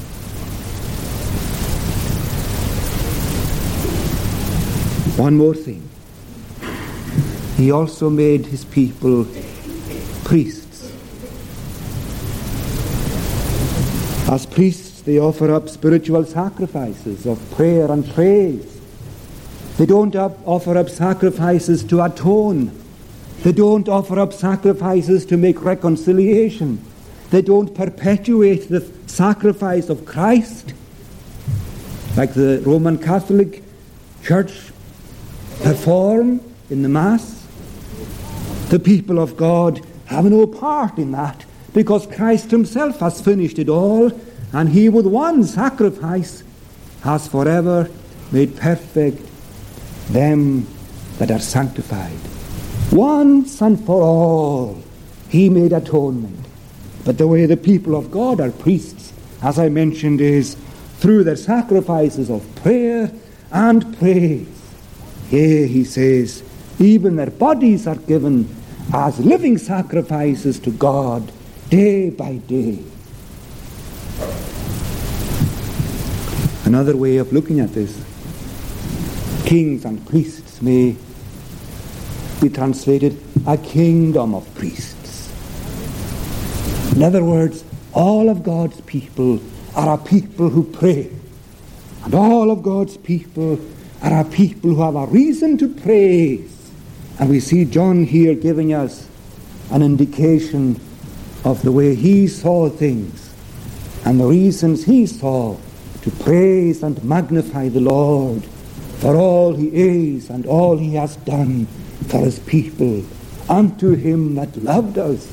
One 5.17 5.37
more 5.37 5.55
thing. 5.55 5.89
He 7.57 7.71
also 7.71 8.09
made 8.09 8.45
his 8.47 8.65
people 8.65 9.25
priests. 10.23 10.91
As 14.29 14.45
priests, 14.45 15.01
they 15.01 15.19
offer 15.19 15.53
up 15.53 15.69
spiritual 15.69 16.25
sacrifices 16.25 17.25
of 17.25 17.39
prayer 17.51 17.91
and 17.91 18.07
praise. 18.13 18.81
They 19.77 19.85
don't 19.85 20.15
up, 20.15 20.37
offer 20.45 20.77
up 20.77 20.89
sacrifices 20.89 21.83
to 21.85 22.03
atone. 22.03 22.71
They 23.43 23.51
don't 23.51 23.87
offer 23.87 24.19
up 24.19 24.33
sacrifices 24.33 25.25
to 25.27 25.37
make 25.37 25.61
reconciliation. 25.61 26.83
They 27.29 27.41
don't 27.41 27.73
perpetuate 27.75 28.69
the 28.69 28.81
sacrifice 29.05 29.89
of 29.89 30.05
Christ 30.05 30.73
like 32.17 32.33
the 32.33 32.61
Roman 32.65 32.97
Catholic 32.97 33.61
Church 34.23 34.71
perform 35.61 36.39
in 36.69 36.81
the 36.81 36.89
Mass. 36.89 37.44
The 38.75 38.79
people 38.81 39.19
of 39.19 39.37
God 39.37 39.79
have 40.07 40.25
no 40.25 40.45
part 40.45 40.97
in 40.97 41.13
that 41.13 41.45
because 41.73 42.07
Christ 42.07 42.51
himself 42.51 42.99
has 42.99 43.21
finished 43.21 43.57
it 43.57 43.69
all, 43.69 44.11
and 44.51 44.67
he 44.67 44.89
with 44.89 45.07
one 45.07 45.45
sacrifice 45.45 46.43
has 47.01 47.25
forever 47.25 47.89
made 48.33 48.57
perfect 48.57 49.25
them 50.09 50.67
that 51.19 51.31
are 51.31 51.39
sanctified. 51.39 52.19
Once 52.91 53.61
and 53.61 53.79
for 53.85 54.03
all, 54.03 54.83
he 55.29 55.47
made 55.49 55.71
atonement. 55.71 56.45
But 57.05 57.17
the 57.17 57.27
way 57.27 57.45
the 57.45 57.55
people 57.55 57.95
of 57.95 58.11
God 58.11 58.41
are 58.41 58.51
priests, 58.51 59.13
as 59.41 59.57
I 59.57 59.69
mentioned, 59.69 60.19
is 60.19 60.55
through 60.97 61.23
their 61.23 61.37
sacrifices 61.37 62.29
of 62.29 62.43
prayer 62.57 63.09
and 63.53 63.97
praise. 63.99 64.49
Yea, 65.31 65.65
he 65.65 65.85
says, 65.85 66.43
even 66.77 67.15
their 67.15 67.31
bodies 67.31 67.87
are 67.87 67.95
given 67.95 68.53
as 68.93 69.19
living 69.19 69.57
sacrifices 69.57 70.59
to 70.59 70.71
God 70.71 71.31
day 71.69 72.09
by 72.09 72.37
day. 72.37 72.83
Another 76.65 76.95
way 76.95 77.17
of 77.17 77.31
looking 77.31 77.59
at 77.59 77.73
this 77.73 78.03
kings 79.45 79.85
and 79.85 80.05
priests 80.07 80.61
may 80.61 80.95
be 82.41 82.49
translated 82.49 83.21
a 83.45 83.57
kingdom 83.57 84.33
of 84.33 84.53
priests. 84.55 85.31
In 86.95 87.03
other 87.03 87.23
words, 87.23 87.63
all 87.93 88.29
of 88.29 88.43
God's 88.43 88.81
people 88.81 89.39
are 89.75 89.93
a 89.93 89.97
people 89.97 90.49
who 90.49 90.63
pray. 90.63 91.11
And 92.03 92.13
all 92.13 92.51
of 92.51 92.63
God's 92.63 92.97
people 92.97 93.59
are 94.01 94.21
a 94.21 94.25
people 94.25 94.73
who 94.73 94.81
have 94.81 94.95
a 94.95 95.05
reason 95.07 95.57
to 95.57 95.67
praise. 95.67 96.54
And 97.19 97.29
we 97.29 97.39
see 97.39 97.65
John 97.65 98.05
here 98.05 98.35
giving 98.35 98.73
us 98.73 99.07
an 99.71 99.81
indication 99.81 100.79
of 101.43 101.61
the 101.61 101.71
way 101.71 101.95
he 101.95 102.27
saw 102.27 102.69
things 102.69 103.33
and 104.05 104.19
the 104.19 104.25
reasons 104.25 104.85
he 104.85 105.05
saw 105.05 105.57
to 106.01 106.11
praise 106.11 106.83
and 106.83 107.03
magnify 107.03 107.69
the 107.69 107.79
Lord 107.79 108.43
for 108.99 109.15
all 109.15 109.53
he 109.55 109.69
is 109.73 110.29
and 110.29 110.45
all 110.45 110.77
he 110.77 110.93
has 110.95 111.15
done 111.17 111.65
for 112.07 112.19
his 112.19 112.39
people. 112.39 113.03
Unto 113.49 113.95
him 113.95 114.35
that 114.35 114.55
loved 114.57 114.97
us 114.97 115.31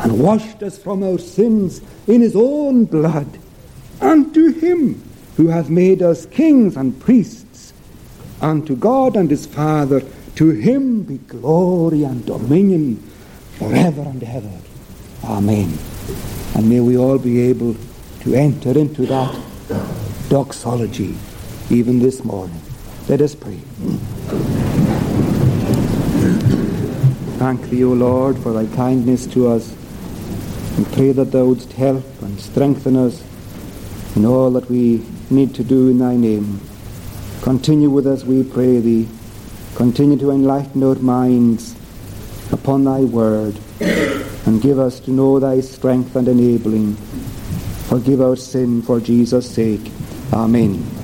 and 0.00 0.18
washed 0.18 0.62
us 0.62 0.78
from 0.78 1.02
our 1.02 1.18
sins 1.18 1.80
in 2.06 2.20
his 2.20 2.36
own 2.36 2.84
blood. 2.84 3.38
Unto 4.00 4.52
him 4.52 5.02
who 5.36 5.48
hath 5.48 5.68
made 5.68 6.02
us 6.02 6.26
kings 6.26 6.76
and 6.76 6.98
priests. 7.00 7.72
Unto 8.40 8.76
God 8.76 9.16
and 9.16 9.30
his 9.30 9.46
Father, 9.46 10.02
to 10.36 10.50
him 10.50 11.02
be 11.02 11.18
glory 11.18 12.04
and 12.04 12.24
dominion 12.24 12.96
forever 13.58 14.02
and 14.02 14.22
ever. 14.22 14.52
Amen. 15.24 15.76
And 16.54 16.68
may 16.68 16.80
we 16.80 16.96
all 16.96 17.18
be 17.18 17.40
able 17.40 17.74
to 18.20 18.34
enter 18.34 18.78
into 18.78 19.06
that 19.06 19.34
doxology 20.28 21.16
even 21.70 21.98
this 21.98 22.24
morning. 22.24 22.60
Let 23.08 23.20
us 23.20 23.34
pray. 23.34 23.60
Thank 27.38 27.62
thee, 27.70 27.84
O 27.84 27.92
Lord, 27.92 28.38
for 28.38 28.52
thy 28.52 28.66
kindness 28.74 29.26
to 29.28 29.48
us, 29.48 29.74
and 30.76 30.86
pray 30.92 31.12
that 31.12 31.32
thou 31.32 31.46
wouldst 31.46 31.72
help 31.72 32.04
and 32.22 32.40
strengthen 32.40 32.96
us 32.96 33.22
in 34.16 34.24
all 34.24 34.50
that 34.52 34.68
we 34.68 35.04
need 35.30 35.54
to 35.54 35.64
do 35.64 35.88
in 35.88 35.98
thy 35.98 36.16
name. 36.16 36.60
Continue 37.42 37.90
with 37.90 38.06
us, 38.06 38.24
we 38.24 38.42
pray 38.42 38.80
thee. 38.80 39.08
Continue 39.76 40.16
to 40.16 40.30
enlighten 40.30 40.82
our 40.82 40.94
minds 40.96 41.74
upon 42.50 42.84
thy 42.84 43.00
word, 43.00 43.58
and 43.80 44.62
give 44.62 44.78
us 44.78 45.00
to 45.00 45.10
know 45.10 45.38
thy 45.38 45.60
strength 45.60 46.16
and 46.16 46.26
enabling. 46.28 46.96
Forgive 47.88 48.22
our 48.22 48.36
sin 48.36 48.80
for 48.80 49.00
Jesus' 49.00 49.50
sake. 49.50 49.92
Amen. 50.32 50.95